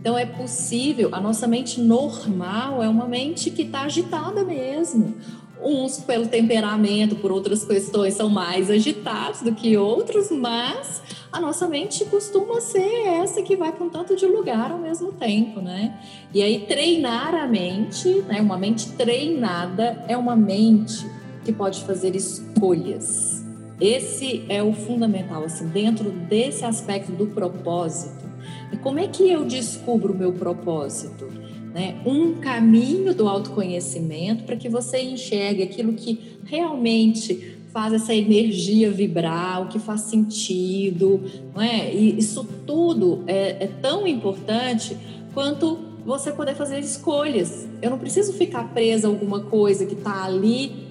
[0.00, 5.14] Então é possível, a nossa mente normal é uma mente que está agitada mesmo.
[5.62, 11.68] Uns, pelo temperamento, por outras questões, são mais agitados do que outros, mas a nossa
[11.68, 15.98] mente costuma ser essa que vai para um tanto de lugar ao mesmo tempo, né?
[16.32, 18.40] E aí, treinar a mente, né?
[18.40, 21.06] Uma mente treinada é uma mente
[21.44, 23.44] que pode fazer escolhas.
[23.80, 28.28] Esse é o fundamental, assim, dentro desse aspecto do propósito.
[28.72, 31.29] E como é que eu descubro o meu propósito?
[31.74, 38.90] Né, um caminho do autoconhecimento para que você enxergue aquilo que realmente faz essa energia
[38.90, 41.20] vibrar, o que faz sentido,
[41.54, 41.94] não é?
[41.94, 44.96] E isso tudo é, é tão importante
[45.32, 47.68] quanto você poder fazer escolhas.
[47.80, 50.89] Eu não preciso ficar presa a alguma coisa que está ali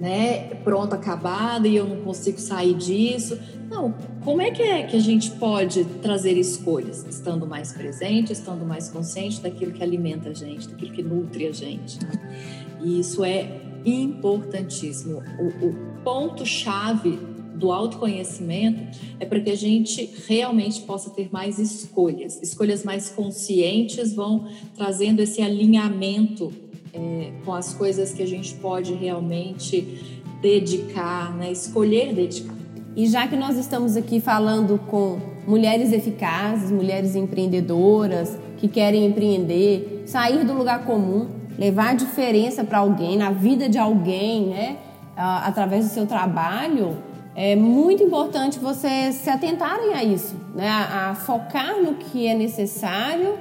[0.00, 3.38] né, pronto, acabada e eu não consigo sair disso.
[3.68, 3.94] Não,
[4.24, 7.06] como é que é que a gente pode trazer escolhas?
[7.08, 11.52] Estando mais presente, estando mais consciente daquilo que alimenta a gente, daquilo que nutre a
[11.52, 12.02] gente.
[12.02, 12.12] Né?
[12.82, 15.22] E isso é importantíssimo.
[15.38, 17.18] O, o ponto-chave
[17.54, 22.40] do autoconhecimento é para que a gente realmente possa ter mais escolhas.
[22.42, 26.50] Escolhas mais conscientes vão trazendo esse alinhamento
[26.92, 31.50] é, com as coisas que a gente pode realmente dedicar, né?
[31.50, 32.54] escolher dedicar.
[32.96, 40.04] E já que nós estamos aqui falando com mulheres eficazes, mulheres empreendedoras que querem empreender,
[40.06, 41.28] sair do lugar comum,
[41.58, 44.76] levar diferença para alguém, na vida de alguém, né?
[45.16, 46.96] através do seu trabalho,
[47.34, 50.68] é muito importante vocês se atentarem a isso, né?
[50.68, 53.38] a, focar no que é necessário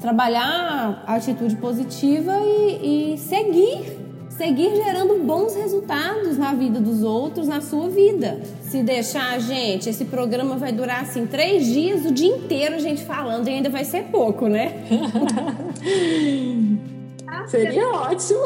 [0.00, 7.48] trabalhar a atitude positiva e, e seguir seguir gerando bons resultados na vida dos outros,
[7.48, 8.42] na sua vida.
[8.60, 13.02] Se deixar, gente, esse programa vai durar assim três dias, o dia inteiro a gente
[13.02, 14.84] falando e ainda vai ser pouco, né?
[17.48, 18.40] Seria ótimo.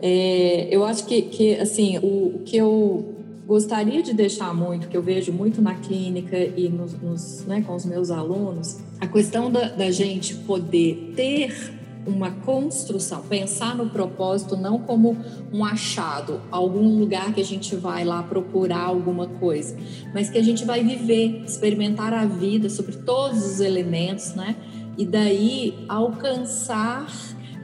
[0.00, 3.15] É, eu acho que, que assim, o, o que eu
[3.46, 7.74] gostaria de deixar muito, que eu vejo muito na clínica e nos, nos né, com
[7.76, 14.56] os meus alunos, a questão da, da gente poder ter uma construção, pensar no propósito
[14.56, 15.16] não como
[15.52, 19.76] um achado, algum lugar que a gente vai lá procurar alguma coisa,
[20.14, 24.56] mas que a gente vai viver, experimentar a vida sobre todos os elementos, né?
[24.96, 27.06] E daí alcançar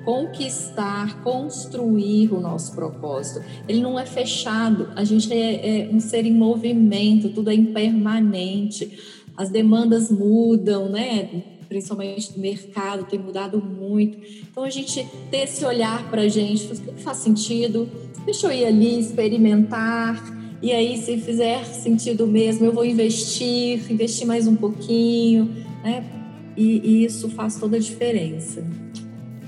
[0.04, 3.44] conquistar, construir o nosso propósito.
[3.68, 8.98] Ele não é fechado, a gente é, é um ser em movimento, tudo é impermanente,
[9.36, 11.42] as demandas mudam, né?
[11.68, 14.18] Principalmente do mercado, tem mudado muito.
[14.50, 17.88] Então a gente ter esse olhar para a gente, o que faz sentido?
[18.24, 20.40] Deixa eu ir ali experimentar.
[20.60, 25.46] E aí, se fizer sentido mesmo, eu vou investir, investir mais um pouquinho,
[25.82, 26.04] né?
[26.56, 28.64] E, e isso faz toda a diferença.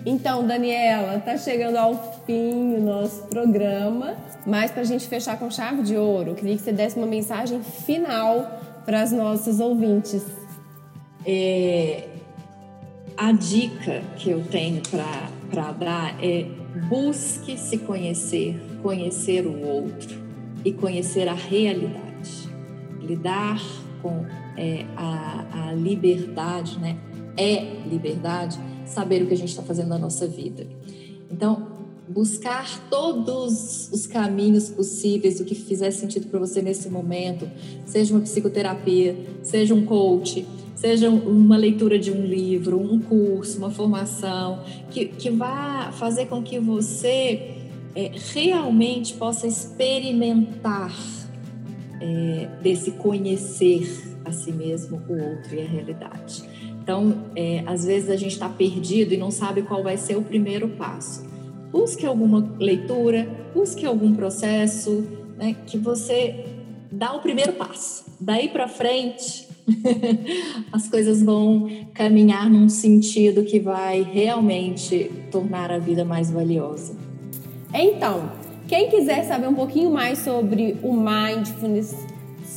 [0.06, 4.14] Então, Daniela, tá chegando ao fim o nosso programa,
[4.46, 7.62] mas para a gente fechar com chave de ouro, queria que você desse uma mensagem
[7.62, 10.22] final para as nossas ouvintes.
[11.26, 12.04] É,
[13.16, 14.82] a dica que eu tenho
[15.50, 16.46] para dar é
[16.88, 20.22] busque se conhecer, conhecer o outro
[20.64, 22.48] e conhecer a realidade.
[23.00, 23.60] Lidar
[24.02, 24.26] com
[24.56, 26.96] é, a, a liberdade, né?
[27.36, 30.66] É liberdade saber o que a gente está fazendo na nossa vida.
[31.30, 31.74] Então,
[32.08, 37.50] buscar todos os caminhos possíveis, o que fizer sentido para você nesse momento,
[37.86, 43.70] seja uma psicoterapia, seja um coach, seja uma leitura de um livro, um curso, uma
[43.70, 47.56] formação, que, que vá fazer com que você
[47.94, 50.94] é, realmente possa experimentar
[52.00, 56.44] é, desse conhecer a si mesmo, o outro e a realidade.
[56.84, 60.22] Então, é, às vezes a gente está perdido e não sabe qual vai ser o
[60.22, 61.24] primeiro passo.
[61.72, 65.02] Busque alguma leitura, busque algum processo
[65.38, 66.44] né, que você
[66.92, 68.04] dá o primeiro passo.
[68.20, 69.48] Daí para frente,
[70.70, 76.94] as coisas vão caminhar num sentido que vai realmente tornar a vida mais valiosa.
[77.72, 78.30] Então,
[78.66, 81.94] Quem quiser saber um pouquinho mais sobre o mindfulness,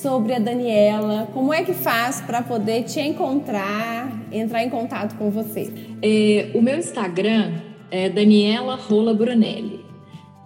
[0.01, 5.31] sobre a Daniela, como é que faz para poder te encontrar, entrar em contato com
[5.31, 5.73] você?
[6.01, 7.53] É, o meu Instagram
[7.89, 9.85] é Daniela Rola Brunelli.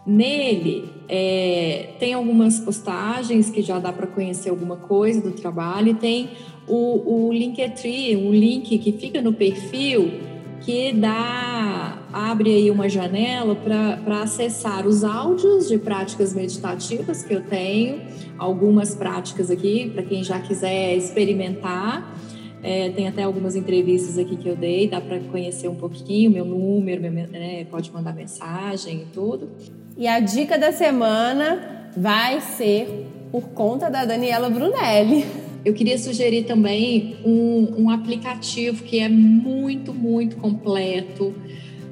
[0.08, 5.93] Nele é, tem algumas postagens que já dá para conhecer alguma coisa do trabalho e
[5.95, 6.30] tem
[6.68, 10.32] o, o Linktree, um link que fica no perfil
[10.62, 17.41] que dá abre aí uma janela para acessar os áudios de práticas meditativas que eu
[17.41, 18.02] tenho,
[18.42, 22.18] algumas práticas aqui para quem já quiser experimentar.
[22.64, 26.46] É, tem até algumas entrevistas aqui que eu dei, dá para conhecer um pouquinho meu
[26.46, 29.52] número, meu, né, pode mandar mensagem e tudo.
[29.96, 35.24] E a dica da semana vai ser por conta da Daniela Brunelli.
[35.64, 41.36] Eu queria sugerir também um, um aplicativo que é muito, muito completo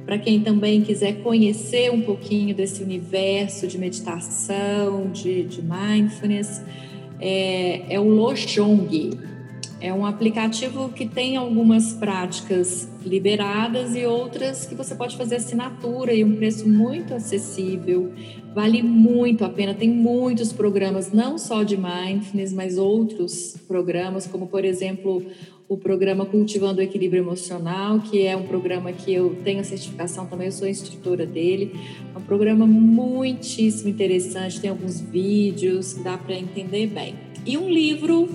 [0.09, 6.63] para quem também quiser conhecer um pouquinho desse universo de meditação, de, de mindfulness,
[7.19, 9.11] é, é o Lojong.
[9.79, 16.11] É um aplicativo que tem algumas práticas liberadas e outras que você pode fazer assinatura
[16.11, 18.11] e um preço muito acessível.
[18.55, 19.75] Vale muito a pena.
[19.75, 25.23] Tem muitos programas, não só de mindfulness, mas outros programas, como por exemplo
[25.69, 30.25] o programa Cultivando o Equilíbrio Emocional, que é um programa que eu tenho a certificação
[30.25, 31.79] também, eu sou instrutora dele.
[32.13, 37.13] É um programa muitíssimo interessante, tem alguns vídeos que dá para entender bem.
[37.45, 38.27] E um livro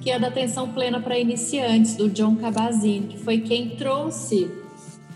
[0.00, 4.48] que é da atenção plena para iniciantes, do John Kabat-Zinn, que foi quem trouxe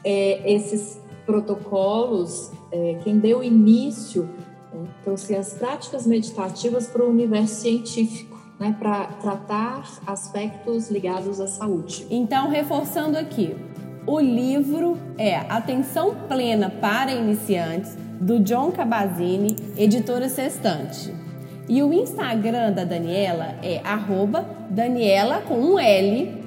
[0.02, 4.28] é, esses protocolos, é, quem deu início,
[4.72, 11.46] é, trouxe as práticas meditativas para o universo científico, né, para tratar aspectos ligados à
[11.46, 12.06] saúde.
[12.10, 13.56] Então, reforçando aqui,
[14.06, 21.12] o livro é Atenção Plena para Iniciantes, do John Cabazini, editora Sextante.
[21.68, 23.82] E o Instagram da Daniela é
[24.70, 26.44] Daniela com um L,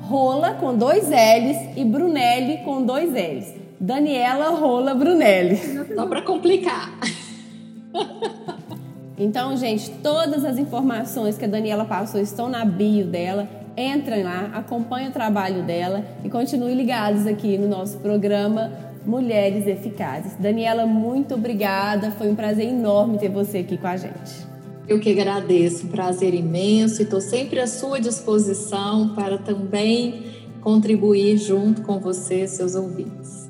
[0.00, 3.54] Rola com dois L's e Brunelli com dois L's.
[3.80, 5.56] Daniela Rola Brunelli.
[5.94, 6.92] Só para complicar.
[9.18, 13.48] Então, gente, todas as informações que a Daniela passou estão na bio dela.
[13.76, 18.70] Entrem lá, acompanhem o trabalho dela e continuem ligados aqui no nosso programa
[19.04, 20.34] Mulheres Eficazes.
[20.38, 22.10] Daniela, muito obrigada.
[22.12, 24.52] Foi um prazer enorme ter você aqui com a gente.
[24.86, 30.24] Eu que agradeço, um prazer imenso e estou sempre à sua disposição para também
[30.60, 33.41] contribuir junto com você, seus ouvintes.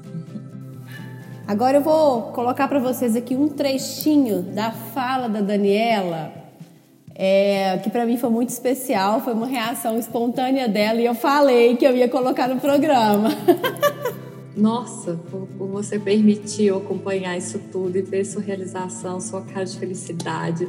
[1.46, 6.32] Agora eu vou colocar para vocês aqui um trechinho da fala da Daniela,
[7.14, 11.76] é, que para mim foi muito especial, foi uma reação espontânea dela e eu falei
[11.76, 13.30] que eu ia colocar no programa.
[14.56, 19.64] Nossa, por, por você permitir eu acompanhar isso tudo e ver sua realização, sua cara
[19.64, 20.68] de felicidade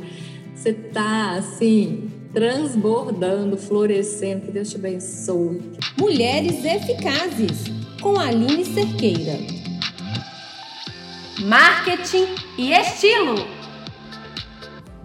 [0.64, 4.46] você tá assim, transbordando, florescendo.
[4.46, 5.62] Que Deus te abençoe.
[6.00, 7.66] Mulheres Eficazes,
[8.02, 9.63] com Aline Cerqueira.
[11.44, 13.36] Marketing e estilo.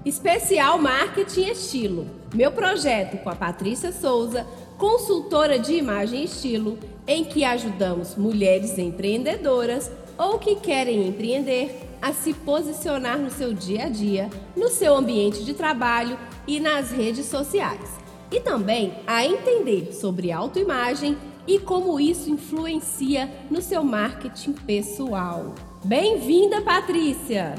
[0.04, 2.06] Especial Marketing e Estilo.
[2.32, 6.78] Meu projeto com a Patrícia Souza, consultora de imagem e estilo,
[7.08, 13.86] em que ajudamos mulheres empreendedoras ou que querem empreender a se posicionar no seu dia
[13.86, 16.16] a dia, no seu ambiente de trabalho
[16.46, 17.90] e nas redes sociais.
[18.30, 21.18] E também a entender sobre autoimagem
[21.48, 25.52] e como isso influencia no seu marketing pessoal.
[25.84, 27.54] Bem-vinda, Patrícia!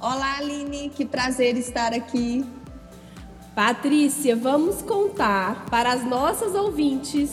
[0.00, 2.44] Olá, Aline, que prazer estar aqui.
[3.54, 7.30] Patrícia, vamos contar para as nossas ouvintes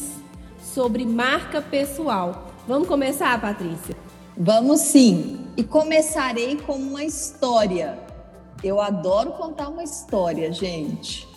[0.62, 2.51] sobre marca pessoal.
[2.68, 3.97] Vamos começar, Patrícia?
[4.38, 5.47] Vamos sim.
[5.58, 7.97] E começarei com uma história.
[8.64, 11.28] Eu adoro contar uma história, gente.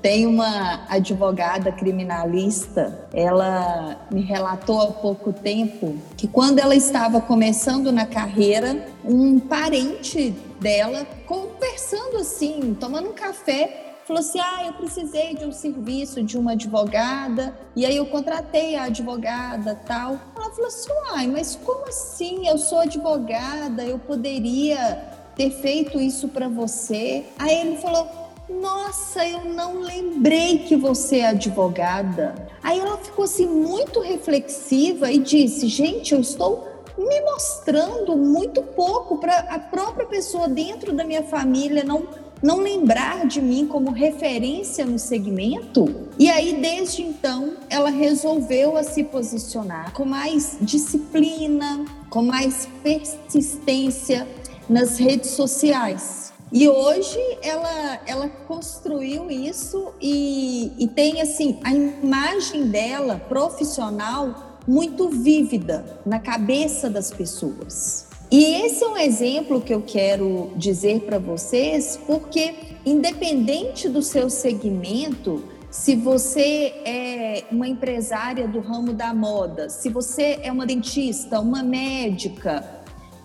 [0.00, 7.90] Tem uma advogada criminalista, ela me relatou há pouco tempo que quando ela estava começando
[7.90, 10.30] na carreira, um parente
[10.60, 16.38] dela, conversando assim, tomando um café, falou assim: ah, eu precisei de um serviço de
[16.38, 20.12] uma advogada, e aí eu contratei a advogada tal.
[20.36, 22.48] Ela falou assim: ai, mas como assim?
[22.48, 25.04] Eu sou advogada, eu poderia
[25.36, 27.26] ter feito isso para você.
[27.38, 32.34] Aí ele falou: nossa, eu não lembrei que você é advogada.
[32.62, 39.18] Aí ela ficou assim muito reflexiva e disse: gente, eu estou me mostrando muito pouco
[39.18, 42.06] para a própria pessoa dentro da minha família não
[42.40, 46.08] não lembrar de mim como referência no segmento.
[46.16, 54.26] E aí, desde então, ela resolveu a se posicionar com mais disciplina, com mais persistência.
[54.68, 56.27] nas redes sociais.
[56.50, 65.08] E hoje ela, ela construiu isso e, e tem assim a imagem dela profissional muito
[65.08, 68.06] vívida na cabeça das pessoas.
[68.30, 74.28] E esse é um exemplo que eu quero dizer para vocês, porque independente do seu
[74.28, 81.40] segmento, se você é uma empresária do ramo da moda, se você é uma dentista,
[81.40, 82.64] uma médica,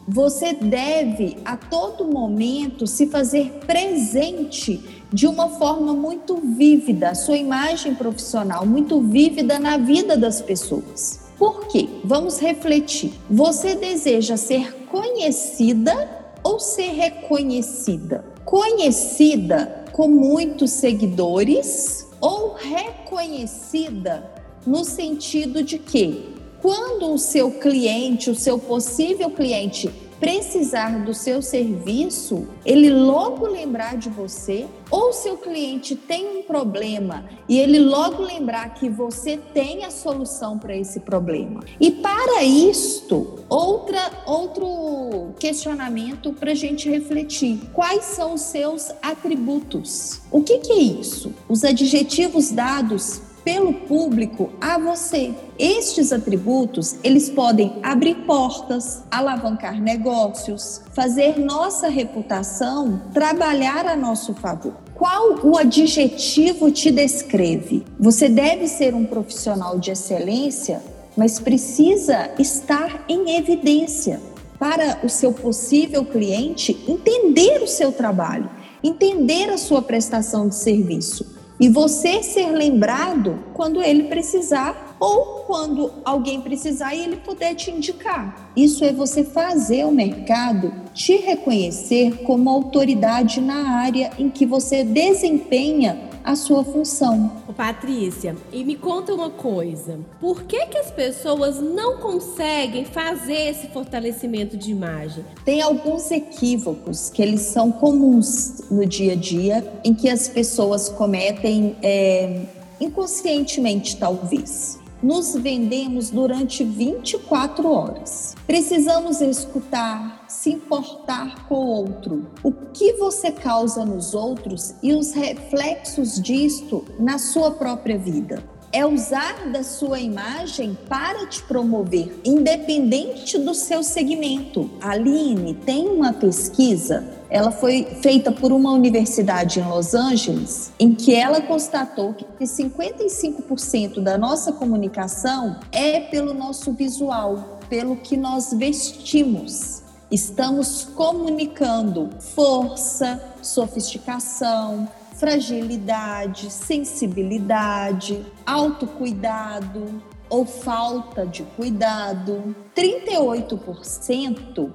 [0.08, 7.96] você deve a todo momento se fazer presente de uma forma muito vívida, sua imagem
[7.96, 11.22] profissional muito vívida na vida das pessoas.
[11.38, 11.88] Por quê?
[12.04, 13.14] Vamos refletir.
[13.30, 16.10] Você deseja ser conhecida
[16.44, 18.24] ou ser reconhecida?
[18.46, 24.32] Conhecida com muitos seguidores ou reconhecida
[24.66, 26.33] no sentido de que
[26.64, 33.98] quando o seu cliente, o seu possível cliente precisar do seu serviço, ele logo lembrar
[33.98, 39.84] de você, ou seu cliente tem um problema e ele logo lembrar que você tem
[39.84, 41.60] a solução para esse problema.
[41.78, 50.22] E para isto, outra, outro questionamento para a gente refletir: quais são os seus atributos?
[50.32, 51.34] O que, que é isso?
[51.50, 55.34] Os adjetivos dados pelo público a você.
[55.60, 64.74] Estes atributos, eles podem abrir portas, alavancar negócios, fazer nossa reputação trabalhar a nosso favor.
[64.96, 67.84] Qual o adjetivo te descreve?
[68.00, 70.82] Você deve ser um profissional de excelência,
[71.16, 74.20] mas precisa estar em evidência
[74.58, 78.50] para o seu possível cliente entender o seu trabalho,
[78.84, 85.94] entender a sua prestação de serviço e você ser lembrado quando ele precisar ou quando
[86.04, 88.52] alguém precisar e ele puder te indicar.
[88.54, 94.84] Isso é você fazer o mercado te reconhecer como autoridade na área em que você
[94.84, 97.44] desempenha a sua função.
[97.56, 103.68] Patrícia, e me conta uma coisa: por que, que as pessoas não conseguem fazer esse
[103.68, 105.26] fortalecimento de imagem?
[105.44, 110.90] Tem alguns equívocos que eles são comuns no dia a dia, em que as pessoas
[110.90, 112.42] cometem é,
[112.80, 118.36] inconscientemente, talvez nos vendemos durante 24 horas.
[118.48, 125.12] Precisamos escutar, se importar com o outro, o que você causa nos outros e os
[125.12, 133.38] reflexos disto na sua própria vida é usar da sua imagem para te promover, independente
[133.38, 134.70] do seu segmento.
[134.82, 140.96] A Aline tem uma pesquisa, ela foi feita por uma universidade em Los Angeles, em
[140.96, 148.52] que ela constatou que 55% da nossa comunicação é pelo nosso visual, pelo que nós
[148.54, 149.84] vestimos.
[150.10, 154.88] Estamos comunicando força, sofisticação,
[155.24, 162.54] fragilidade, sensibilidade, autocuidado ou falta de cuidado.
[162.76, 164.70] 38%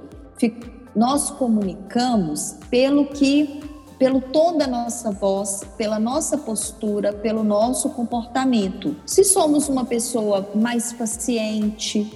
[0.96, 3.60] nós comunicamos pelo que
[3.98, 8.96] pelo tom da nossa voz, pela nossa postura, pelo nosso comportamento.
[9.04, 12.10] Se somos uma pessoa mais paciente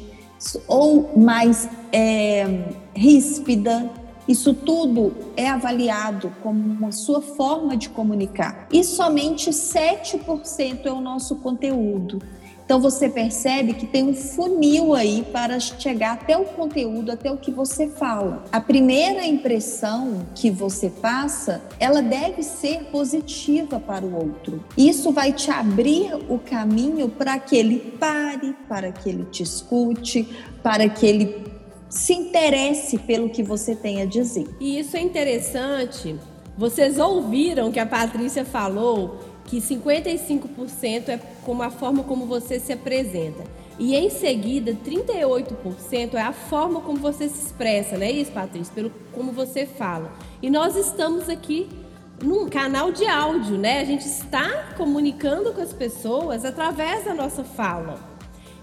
[0.66, 2.46] ou mais é,
[2.94, 3.90] ríspida,
[4.26, 8.68] isso tudo é avaliado como uma sua forma de comunicar.
[8.72, 12.20] E somente 7% é o nosso conteúdo.
[12.64, 17.36] Então você percebe que tem um funil aí para chegar até o conteúdo, até o
[17.36, 18.44] que você fala.
[18.50, 24.64] A primeira impressão que você passa, ela deve ser positiva para o outro.
[24.76, 30.26] Isso vai te abrir o caminho para que ele pare, para que ele te escute,
[30.62, 31.51] para que ele
[31.92, 34.48] se interesse pelo que você tem a dizer.
[34.58, 36.16] E isso é interessante.
[36.56, 42.72] Vocês ouviram que a Patrícia falou que 55% é como a forma como você se
[42.72, 43.44] apresenta.
[43.78, 48.72] E em seguida, 38% é a forma como você se expressa, não é isso, Patrícia?
[48.74, 50.16] Pelo como você fala.
[50.40, 51.68] E nós estamos aqui
[52.22, 53.80] num canal de áudio, né?
[53.80, 58.00] A gente está comunicando com as pessoas através da nossa fala.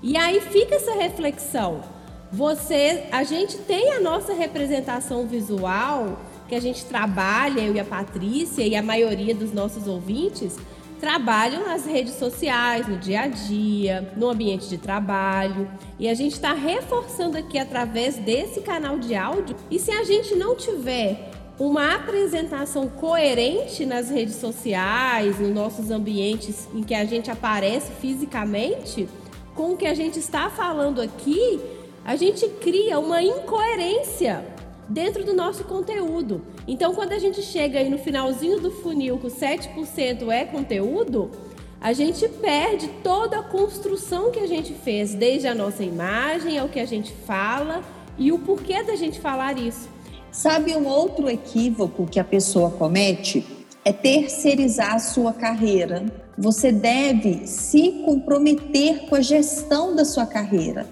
[0.02, 1.99] E aí fica essa reflexão
[2.32, 7.86] você, a gente tem a nossa representação visual que a gente trabalha, eu e a
[7.86, 10.58] Patrícia e a maioria dos nossos ouvintes
[11.00, 15.70] trabalham nas redes sociais, no dia a dia, no ambiente de trabalho.
[15.98, 19.56] E a gente está reforçando aqui através desse canal de áudio.
[19.72, 26.68] E se a gente não tiver uma apresentação coerente nas redes sociais, nos nossos ambientes
[26.74, 29.08] em que a gente aparece fisicamente,
[29.56, 31.60] com o que a gente está falando aqui,
[32.04, 34.45] a gente cria uma incoerência
[34.88, 36.41] dentro do nosso conteúdo.
[36.68, 41.30] Então, quando a gente chega aí no finalzinho do funil com 7% é conteúdo,
[41.80, 46.68] a gente perde toda a construção que a gente fez, desde a nossa imagem ao
[46.68, 47.82] que a gente fala
[48.18, 49.88] e o porquê da gente falar isso.
[50.32, 53.45] Sabe um outro equívoco que a pessoa comete?
[53.86, 56.06] É terceirizar a sua carreira.
[56.38, 60.86] Você deve se comprometer com a gestão da sua carreira.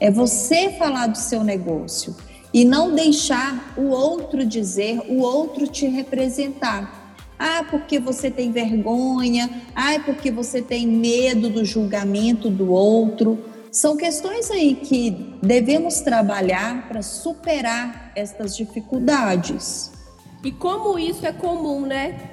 [0.00, 2.16] É você falar do seu negócio
[2.52, 7.14] e não deixar o outro dizer, o outro te representar.
[7.38, 13.38] Ah, porque você tem vergonha, ah, porque você tem medo do julgamento do outro.
[13.70, 19.92] São questões aí que devemos trabalhar para superar estas dificuldades.
[20.42, 22.30] E como isso é comum, né?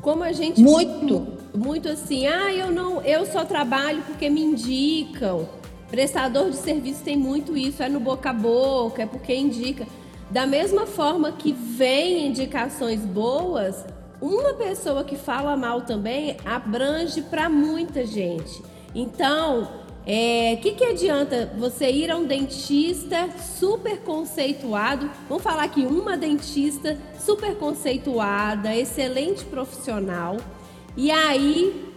[0.00, 5.48] Como a gente muito muito assim, ah, eu não, eu só trabalho porque me indicam.
[5.90, 9.86] Prestador de serviço tem muito isso, é no boca a boca, é porque indica.
[10.30, 13.84] Da mesma forma que vem indicações boas,
[14.20, 18.62] uma pessoa que fala mal também abrange para muita gente.
[18.94, 19.68] Então, o
[20.06, 23.28] é, que, que adianta você ir a um dentista
[23.58, 25.10] super conceituado?
[25.28, 30.36] Vamos falar aqui, uma dentista super conceituada, excelente profissional,
[30.96, 31.89] e aí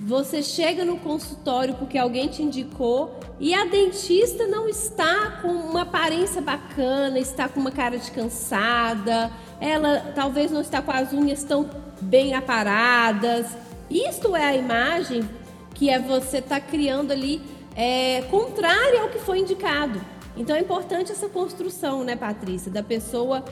[0.00, 5.82] você chega no consultório porque alguém te indicou e a dentista não está com uma
[5.82, 9.30] aparência bacana, está com uma cara de cansada,
[9.60, 11.68] ela talvez não está com as unhas tão
[12.00, 13.46] bem aparadas.
[13.90, 15.28] Isto é a imagem
[15.74, 17.40] que é você está criando ali
[17.74, 20.00] é, contrária ao que foi indicado.
[20.36, 23.44] Então é importante essa construção, né, Patrícia, da pessoa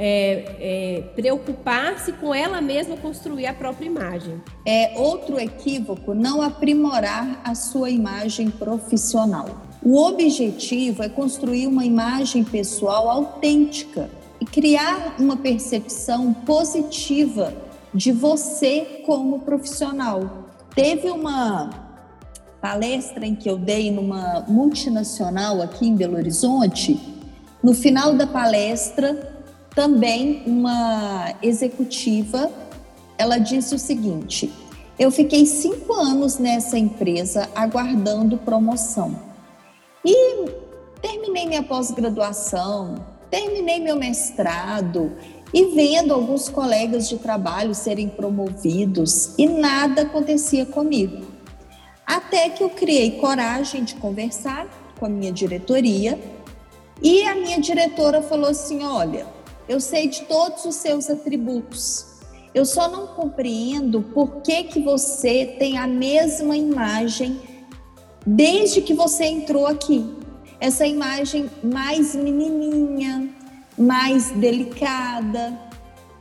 [0.00, 4.40] é, é, preocupar-se com ela mesma construir a própria imagem.
[4.64, 9.66] É outro equívoco não aprimorar a sua imagem profissional.
[9.82, 14.08] O objetivo é construir uma imagem pessoal autêntica
[14.40, 17.52] e criar uma percepção positiva
[17.92, 20.46] de você como profissional.
[20.76, 21.70] Teve uma
[22.60, 27.00] palestra em que eu dei numa multinacional aqui em Belo Horizonte.
[27.62, 29.37] No final da palestra,
[29.78, 32.50] também uma executiva,
[33.16, 34.52] ela disse o seguinte:
[34.98, 39.16] eu fiquei cinco anos nessa empresa aguardando promoção
[40.04, 40.46] e
[41.00, 45.12] terminei minha pós-graduação, terminei meu mestrado
[45.54, 51.24] e vendo alguns colegas de trabalho serem promovidos e nada acontecia comigo.
[52.04, 54.66] Até que eu criei coragem de conversar
[54.98, 56.18] com a minha diretoria
[57.00, 59.37] e a minha diretora falou assim: olha
[59.68, 62.06] eu sei de todos os seus atributos.
[62.54, 67.40] Eu só não compreendo por que, que você tem a mesma imagem
[68.26, 70.16] desde que você entrou aqui.
[70.58, 73.28] Essa imagem mais menininha,
[73.76, 75.58] mais delicada.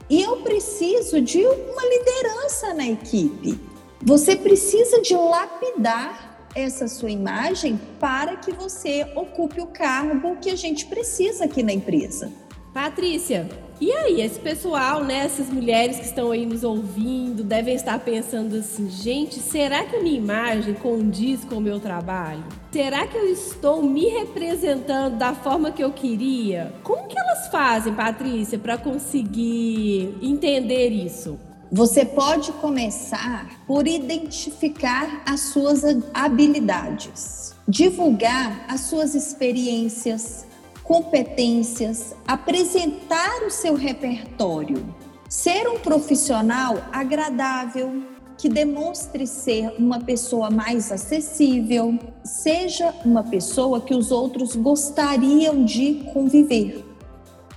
[0.10, 3.60] E eu preciso de uma liderança na equipe.
[4.04, 10.56] Você precisa de lapidar essa sua imagem para que você ocupe o cargo que a
[10.56, 12.32] gente precisa aqui na empresa.
[12.78, 13.50] Patrícia,
[13.82, 18.56] e aí, esse pessoal, né, essas mulheres que estão aí nos ouvindo, devem estar pensando
[18.56, 22.44] assim: gente, será que a minha imagem condiz com o meu trabalho?
[22.72, 26.72] Será que eu estou me representando da forma que eu queria?
[26.84, 31.40] Como que elas fazem, Patrícia, para conseguir entender isso?
[31.72, 35.82] Você pode começar por identificar as suas
[36.14, 40.47] habilidades, divulgar as suas experiências,
[40.88, 44.96] competências, apresentar o seu repertório,
[45.30, 48.04] ser um profissional agradável,
[48.38, 56.06] que demonstre ser uma pessoa mais acessível, seja uma pessoa que os outros gostariam de
[56.14, 56.86] conviver.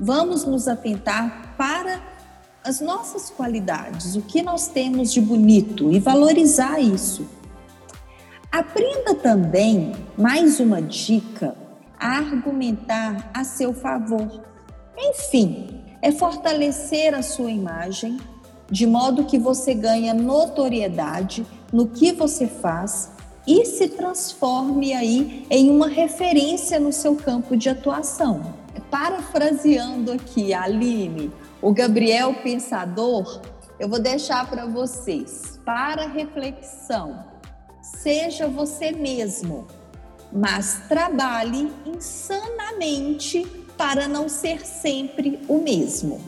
[0.00, 2.02] Vamos nos atentar para
[2.64, 7.26] as nossas qualidades, o que nós temos de bonito e valorizar isso.
[8.50, 11.54] Aprenda também, mais uma dica,
[12.00, 14.42] argumentar a seu favor.
[14.96, 18.18] Enfim, é fortalecer a sua imagem
[18.70, 23.10] de modo que você ganha notoriedade no que você faz
[23.46, 28.54] e se transforme aí em uma referência no seu campo de atuação.
[28.90, 33.40] Parafraseando aqui Aline, o Gabriel Pensador,
[33.78, 37.24] eu vou deixar para vocês para reflexão.
[37.82, 39.66] Seja você mesmo
[40.32, 46.20] mas trabalhe insanamente para não ser sempre o mesmo.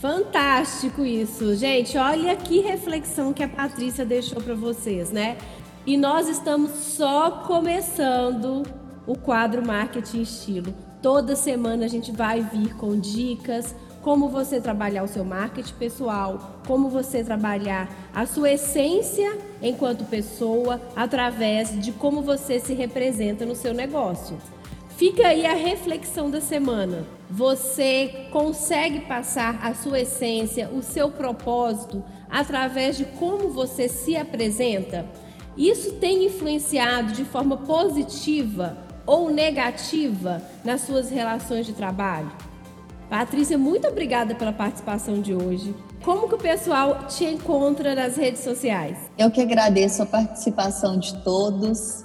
[0.00, 1.96] Fantástico isso, gente.
[1.96, 5.38] Olha que reflexão que a Patrícia deixou para vocês, né?
[5.86, 8.62] E nós estamos só começando
[9.06, 10.74] o quadro Marketing Estilo.
[11.00, 13.74] Toda semana a gente vai vir com dicas,
[14.06, 20.80] como você trabalhar o seu marketing pessoal, como você trabalhar a sua essência enquanto pessoa
[20.94, 24.38] através de como você se representa no seu negócio.
[24.90, 27.04] Fica aí a reflexão da semana.
[27.28, 35.04] Você consegue passar a sua essência, o seu propósito através de como você se apresenta?
[35.56, 42.45] Isso tem influenciado de forma positiva ou negativa nas suas relações de trabalho?
[43.08, 45.74] Patrícia, muito obrigada pela participação de hoje.
[46.02, 48.98] Como que o pessoal te encontra nas redes sociais?
[49.16, 52.04] Eu que agradeço a participação de todos.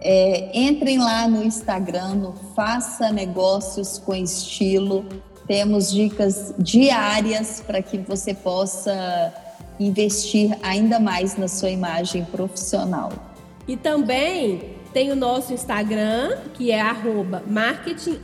[0.00, 5.04] É, entrem lá no Instagram, no Faça Negócios com Estilo.
[5.46, 9.32] Temos dicas diárias para que você possa
[9.78, 13.10] investir ainda mais na sua imagem profissional.
[13.66, 16.80] E também tem o nosso Instagram, que é
[17.46, 18.18] marketing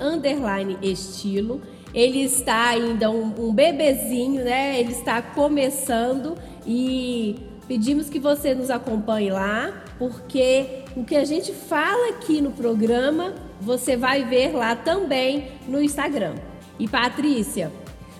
[0.82, 1.62] estilo.
[1.98, 4.78] Ele está ainda um, um bebezinho, né?
[4.78, 7.34] Ele está começando e
[7.66, 13.34] pedimos que você nos acompanhe lá, porque o que a gente fala aqui no programa,
[13.60, 16.36] você vai ver lá também no Instagram.
[16.78, 17.72] E Patrícia,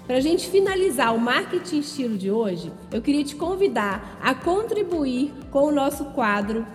[0.09, 5.33] para a gente finalizar o marketing estilo de hoje, eu queria te convidar a contribuir
[5.53, 6.67] com o nosso quadro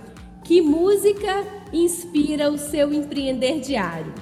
[0.42, 4.14] Que música inspira o seu empreender diário?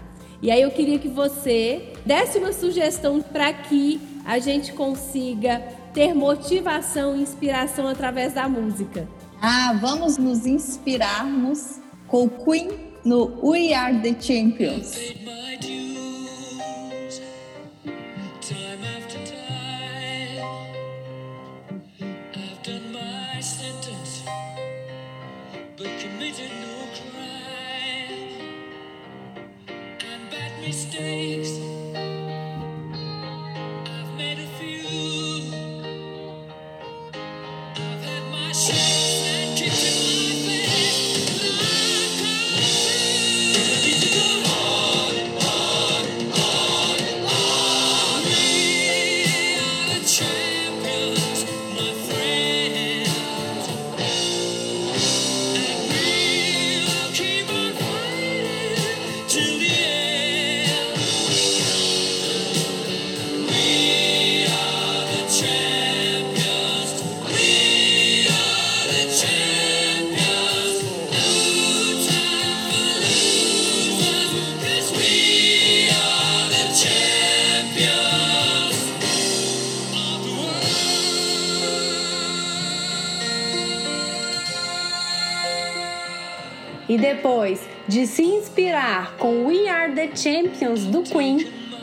[0.42, 5.60] E aí eu queria que você desse uma sugestão para que a gente consiga
[5.94, 9.08] ter motivação e inspiração através da música.
[9.42, 12.70] Ah, vamos nos inspirarmos com o Queen
[13.04, 14.96] no We Are the Champions.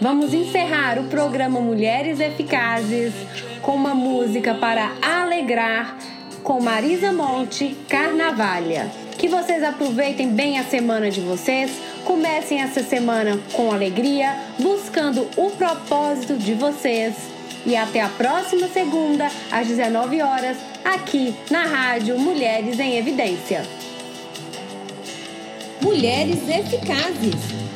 [0.09, 3.13] Vamos encerrar o programa Mulheres Eficazes
[3.61, 5.99] com uma música para alegrar
[6.43, 8.91] com Marisa Monte, Carnavalha.
[9.19, 11.71] Que vocês aproveitem bem a semana de vocês,
[12.07, 17.15] comecem essa semana com alegria, buscando o propósito de vocês.
[17.67, 23.63] E até a próxima segunda, às 19 horas, aqui na Rádio Mulheres em Evidência.
[25.83, 27.68] Mulheres Eficazes